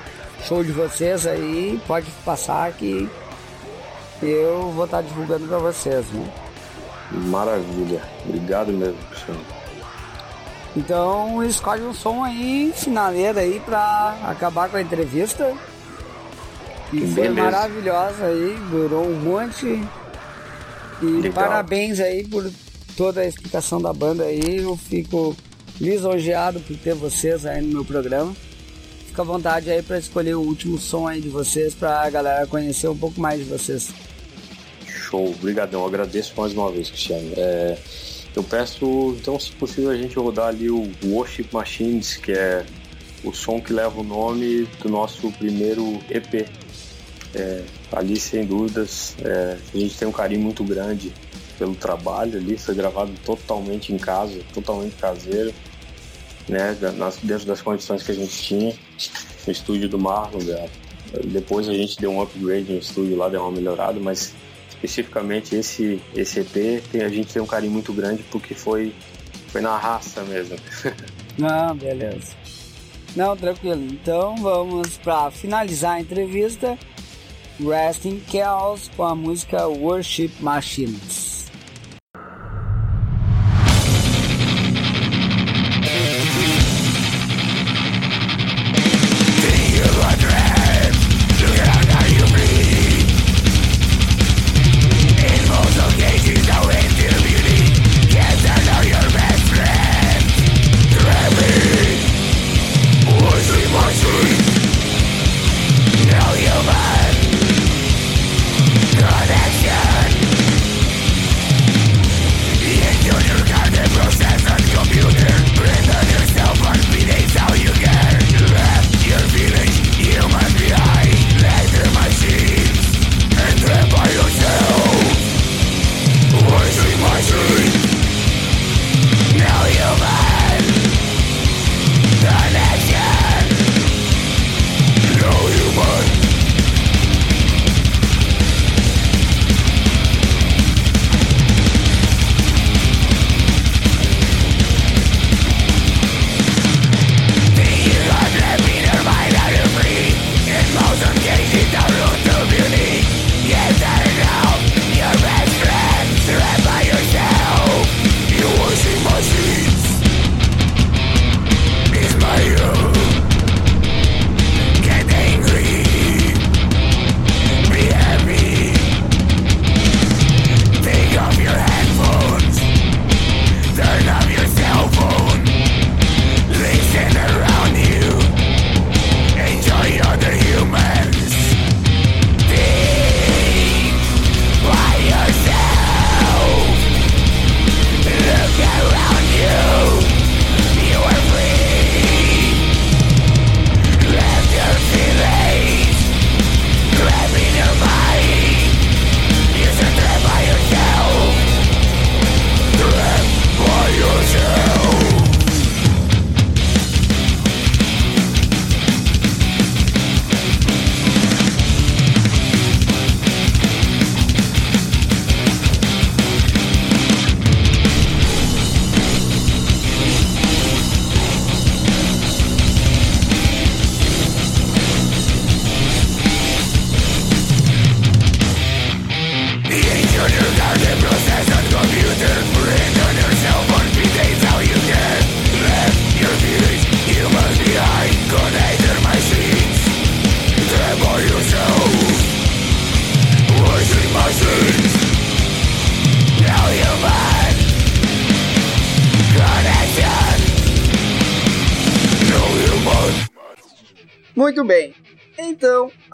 show 0.44 0.64
de 0.64 0.72
vocês 0.72 1.26
aí, 1.26 1.80
pode 1.88 2.10
passar 2.24 2.72
que 2.74 3.10
eu 4.22 4.72
vou 4.72 4.86
estar 4.86 5.02
divulgando 5.02 5.48
para 5.48 5.58
vocês, 5.58 6.06
né? 6.12 6.30
Maravilha, 7.12 8.02
obrigado 8.26 8.72
mesmo, 8.72 8.98
Cristiano. 9.10 9.40
Então 10.76 11.44
escolhe 11.44 11.84
um 11.84 11.94
som 11.94 12.24
aí, 12.24 12.72
finaleira 12.76 13.42
aí 13.42 13.60
para 13.60 14.18
acabar 14.26 14.70
com 14.70 14.78
a 14.78 14.82
entrevista. 14.82 15.54
E 16.94 17.00
Beleza. 17.00 17.16
foi 17.16 17.30
maravilhosa 17.30 18.26
aí, 18.26 18.58
durou 18.70 19.06
um 19.06 19.20
monte. 19.20 19.84
E 21.02 21.06
Legal. 21.06 21.34
parabéns 21.34 22.00
aí 22.00 22.28
por 22.28 22.50
toda 22.96 23.22
a 23.22 23.26
explicação 23.26 23.82
da 23.82 23.94
banda 23.94 24.24
aí. 24.24 24.58
Eu 24.58 24.78
fico 24.78 25.36
lisonjeado 25.80 26.60
por 26.60 26.76
ter 26.78 26.94
vocês 26.94 27.46
aí 27.46 27.62
no 27.62 27.74
meu 27.74 27.86
programa 27.86 28.34
fica 29.18 29.22
à 29.24 29.26
vontade 29.26 29.72
aí 29.72 29.82
para 29.82 29.98
escolher 29.98 30.36
o 30.36 30.42
último 30.42 30.78
som 30.78 31.08
aí 31.08 31.20
de 31.20 31.30
vocês 31.30 31.74
para 31.74 32.02
a 32.02 32.10
galera 32.10 32.46
conhecer 32.46 32.88
um 32.88 32.96
pouco 32.96 33.20
mais 33.20 33.40
de 33.40 33.46
vocês. 33.46 33.90
Show, 34.86 35.32
obrigadão, 35.32 35.84
agradeço 35.84 36.34
mais 36.38 36.54
uma 36.54 36.72
vez, 36.72 36.90
Cristiano. 36.90 37.32
É, 37.36 37.78
eu 38.36 38.44
peço, 38.44 39.16
então, 39.20 39.40
se 39.40 39.52
possível, 39.54 39.90
a 39.90 39.98
gente 39.98 40.16
rodar 40.20 40.50
ali 40.50 40.70
o 40.70 40.88
Worship 41.06 41.48
Machines, 41.52 42.18
que 42.18 42.32
é 42.32 42.64
o 43.24 43.34
som 43.34 43.60
que 43.60 43.74
leva 43.74 44.00
o 44.00 44.04
nome 44.04 44.68
do 44.84 44.90
nosso 44.90 45.32
primeiro 45.32 46.00
EP. 46.12 46.48
É, 47.34 47.64
ali, 47.94 48.20
sem 48.20 48.46
dúvidas, 48.46 49.16
é, 49.24 49.58
a 49.74 49.78
gente 49.78 49.98
tem 49.98 50.08
um 50.08 50.12
carinho 50.12 50.42
muito 50.42 50.64
grande 50.64 51.12
pelo 51.58 51.74
trabalho 51.74 52.38
ali, 52.38 52.56
foi 52.56 52.76
gravado 52.76 53.12
totalmente 53.26 53.92
em 53.92 53.98
casa, 53.98 54.40
totalmente 54.54 54.96
caseiro, 54.96 55.52
né, 56.48 56.76
dentro 57.24 57.46
das 57.46 57.62
condições 57.62 58.04
que 58.04 58.12
a 58.12 58.16
gente 58.16 58.38
tinha, 58.44 58.74
no 59.46 59.52
estúdio 59.52 59.90
do 59.90 60.00
Marlon, 60.00 60.44
né. 60.44 60.70
depois 61.26 61.68
a 61.68 61.74
gente 61.74 62.00
deu 62.00 62.12
um 62.12 62.22
upgrade 62.22 62.72
no 62.72 62.80
estúdio 62.80 63.16
lá, 63.16 63.30
deu 63.30 63.42
uma 63.42 63.52
melhorada, 63.52 64.00
mas 64.00 64.34
especificamente 64.70 65.56
esse, 65.56 66.02
esse 66.16 66.40
EP, 66.40 66.84
tem, 66.92 67.02
a 67.02 67.10
gente 67.10 67.34
tem 67.34 67.42
um 67.42 67.48
carinho 67.48 67.72
muito 67.72 67.92
grande 67.92 68.24
porque 68.32 68.54
foi, 68.54 68.94
foi 69.48 69.62
na 69.62 69.78
raça 69.78 70.24
mesmo. 70.24 70.56
Não, 71.38 71.76
beleza. 71.78 72.36
Não, 73.16 73.36
tranquilo. 73.36 73.84
Então 73.92 74.36
vamos 74.38 74.98
para 74.98 75.32
finalizar 75.32 75.96
a 75.96 76.02
entrevista. 76.02 76.78
Resting 77.60 78.22
Chaos 78.32 78.92
com 78.96 79.04
a 79.04 79.16
música 79.16 79.66
Worship 79.68 80.32
Machines. 80.40 81.37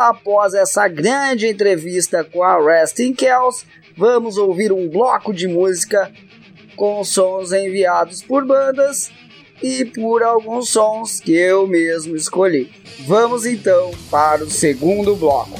Após 0.10 0.54
essa 0.54 0.88
grande 0.88 1.48
entrevista 1.48 2.24
com 2.24 2.44
a 2.44 2.58
Resting 2.58 3.14
Kells, 3.14 3.66
vamos 3.96 4.38
ouvir 4.38 4.72
um 4.72 4.90
bloco 4.90 5.34
de 5.34 5.48
música 5.48 6.12
com 6.76 7.04
sons 7.04 7.52
enviados 7.52 8.22
por 8.22 8.46
bandas 8.46 9.12
e 9.62 9.86
por 9.86 10.24
alguns 10.24 10.70
sons 10.70 11.20
que 11.20 11.34
eu 11.34 11.68
mesmo 11.68 12.16
escolhi. 12.16 12.72
Vamos 13.06 13.46
então 13.46 13.92
para 14.10 14.44
o 14.44 14.50
segundo 14.50 15.16
bloco. 15.16 15.60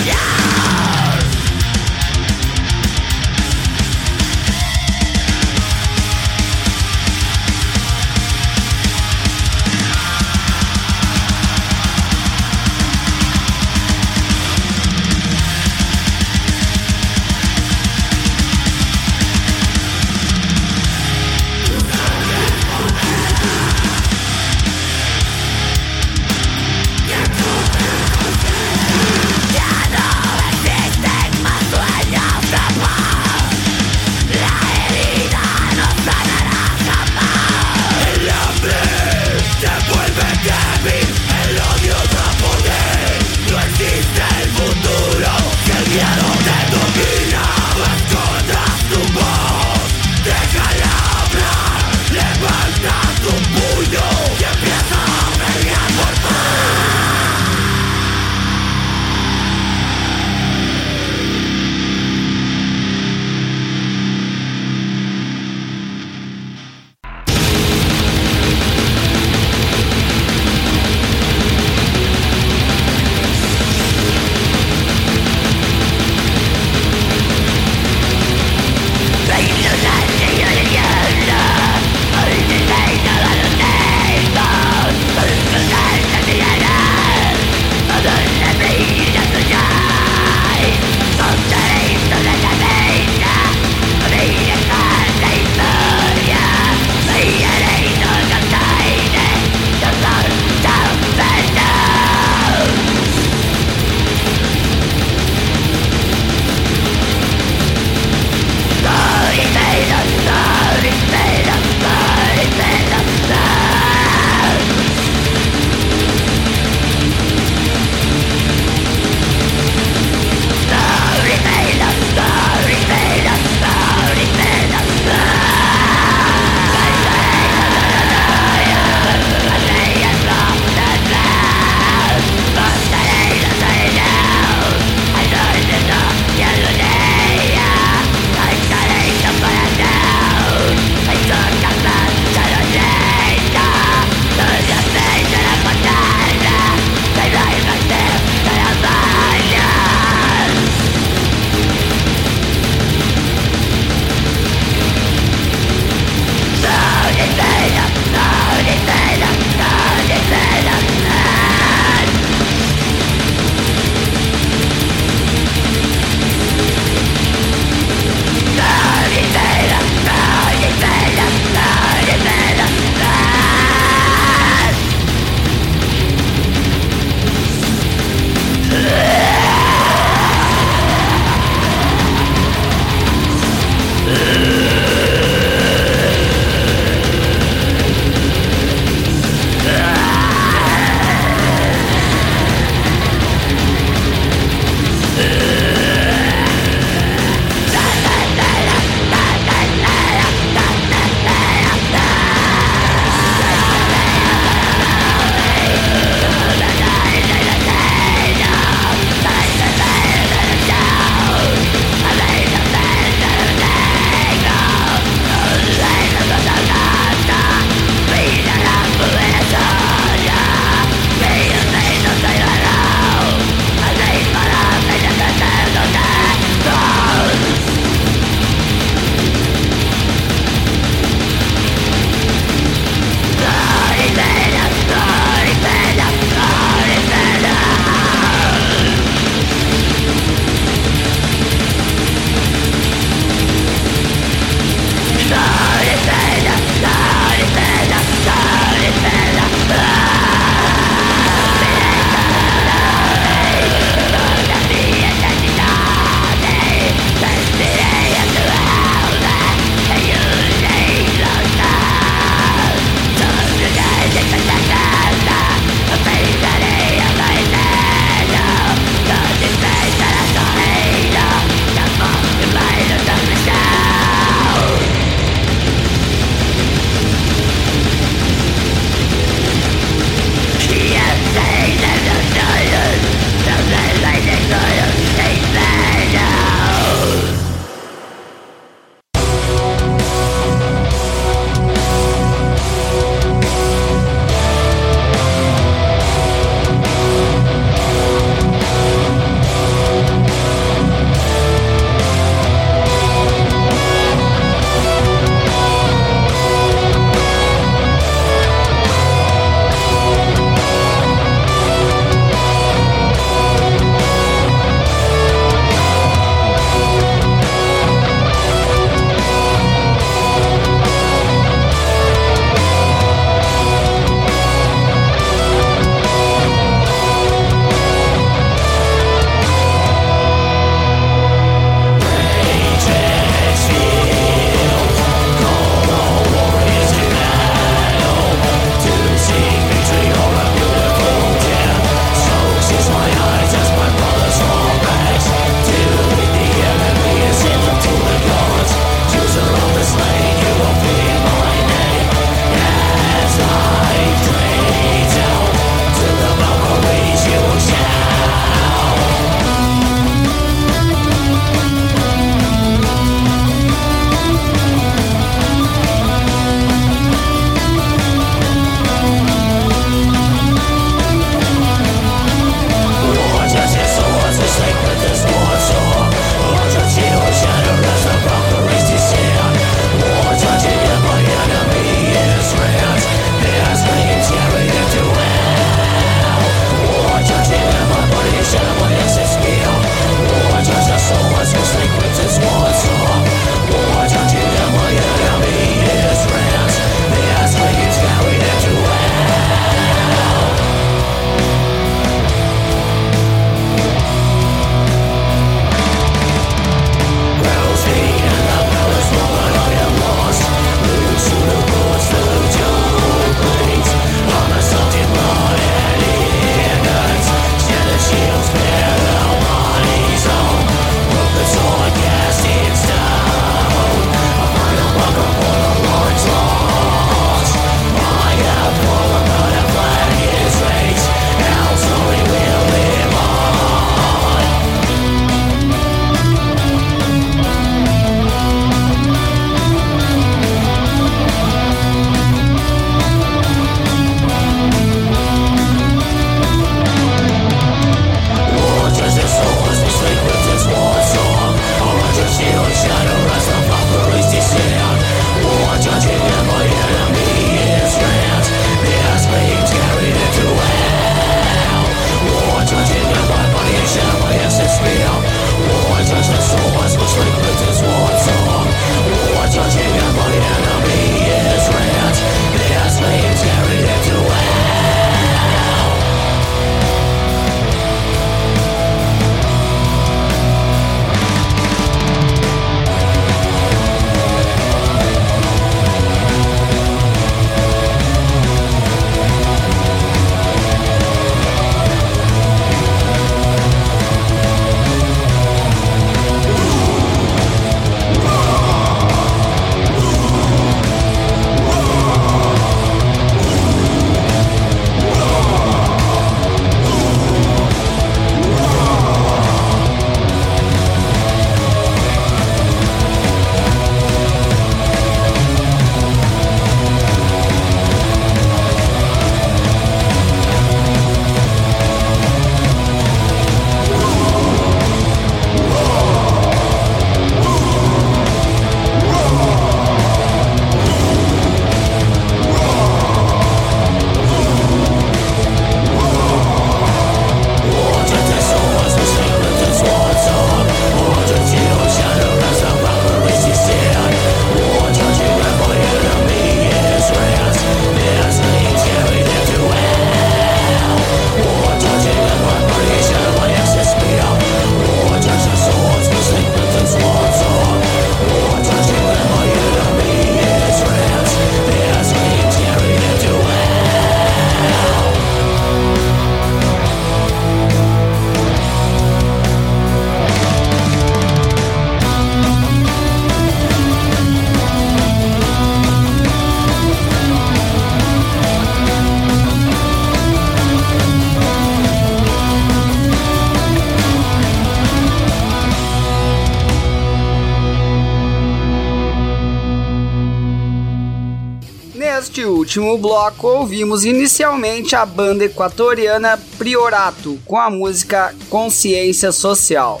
Último 592.70 592.96
bloco, 592.98 593.48
ouvimos 593.48 594.04
inicialmente 594.04 594.94
a 594.94 595.04
banda 595.04 595.44
equatoriana 595.44 596.38
Priorato 596.56 597.36
com 597.44 597.58
a 597.58 597.68
música 597.68 598.32
Consciência 598.48 599.32
Social. 599.32 600.00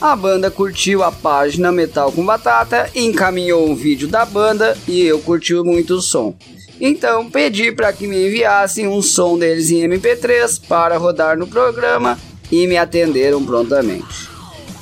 A 0.00 0.16
banda 0.16 0.50
curtiu 0.50 1.04
a 1.04 1.12
página 1.12 1.70
Metal 1.70 2.10
com 2.10 2.26
Batata, 2.26 2.90
encaminhou 2.96 3.64
um 3.64 3.76
vídeo 3.76 4.08
da 4.08 4.24
banda 4.24 4.76
e 4.88 5.02
eu 5.02 5.20
curti 5.20 5.54
muito 5.54 5.94
o 5.94 6.02
som. 6.02 6.34
Então 6.80 7.30
pedi 7.30 7.70
para 7.70 7.92
que 7.92 8.08
me 8.08 8.26
enviassem 8.26 8.88
um 8.88 9.00
som 9.00 9.38
deles 9.38 9.70
em 9.70 9.88
MP3 9.88 10.62
para 10.66 10.98
rodar 10.98 11.38
no 11.38 11.46
programa 11.46 12.18
e 12.50 12.66
me 12.66 12.76
atenderam 12.76 13.44
prontamente. 13.44 14.28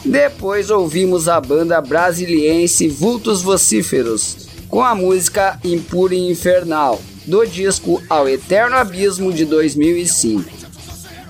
Depois 0.03 0.71
ouvimos 0.71 1.29
a 1.29 1.39
banda 1.39 1.79
brasiliense 1.83 2.89
Vultos 2.89 3.43
Vocíferos 3.43 4.49
com 4.67 4.83
a 4.83 4.95
música 4.95 5.59
Impuro 5.63 6.15
e 6.15 6.31
Infernal 6.31 6.99
do 7.29 7.47
disco 7.47 8.03
Ao 8.09 8.29
Eterno 8.29 8.75
Abismo 8.77 9.33
de 9.33 9.45
2005. 9.45 10.51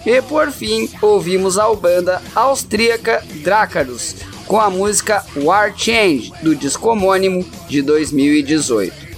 E 0.07 0.23
por 0.23 0.51
fim, 0.51 0.89
ouvimos 1.03 1.59
a 1.59 1.71
banda 1.75 2.23
austríaca 2.35 3.23
Dracarus 3.43 4.15
com 4.47 4.59
a 4.59 4.71
música 4.71 5.23
War 5.37 5.75
Change 5.77 6.33
do 6.43 6.57
disco 6.57 6.89
homônimo 6.89 7.45
de 7.69 7.83
2018. 7.83 9.09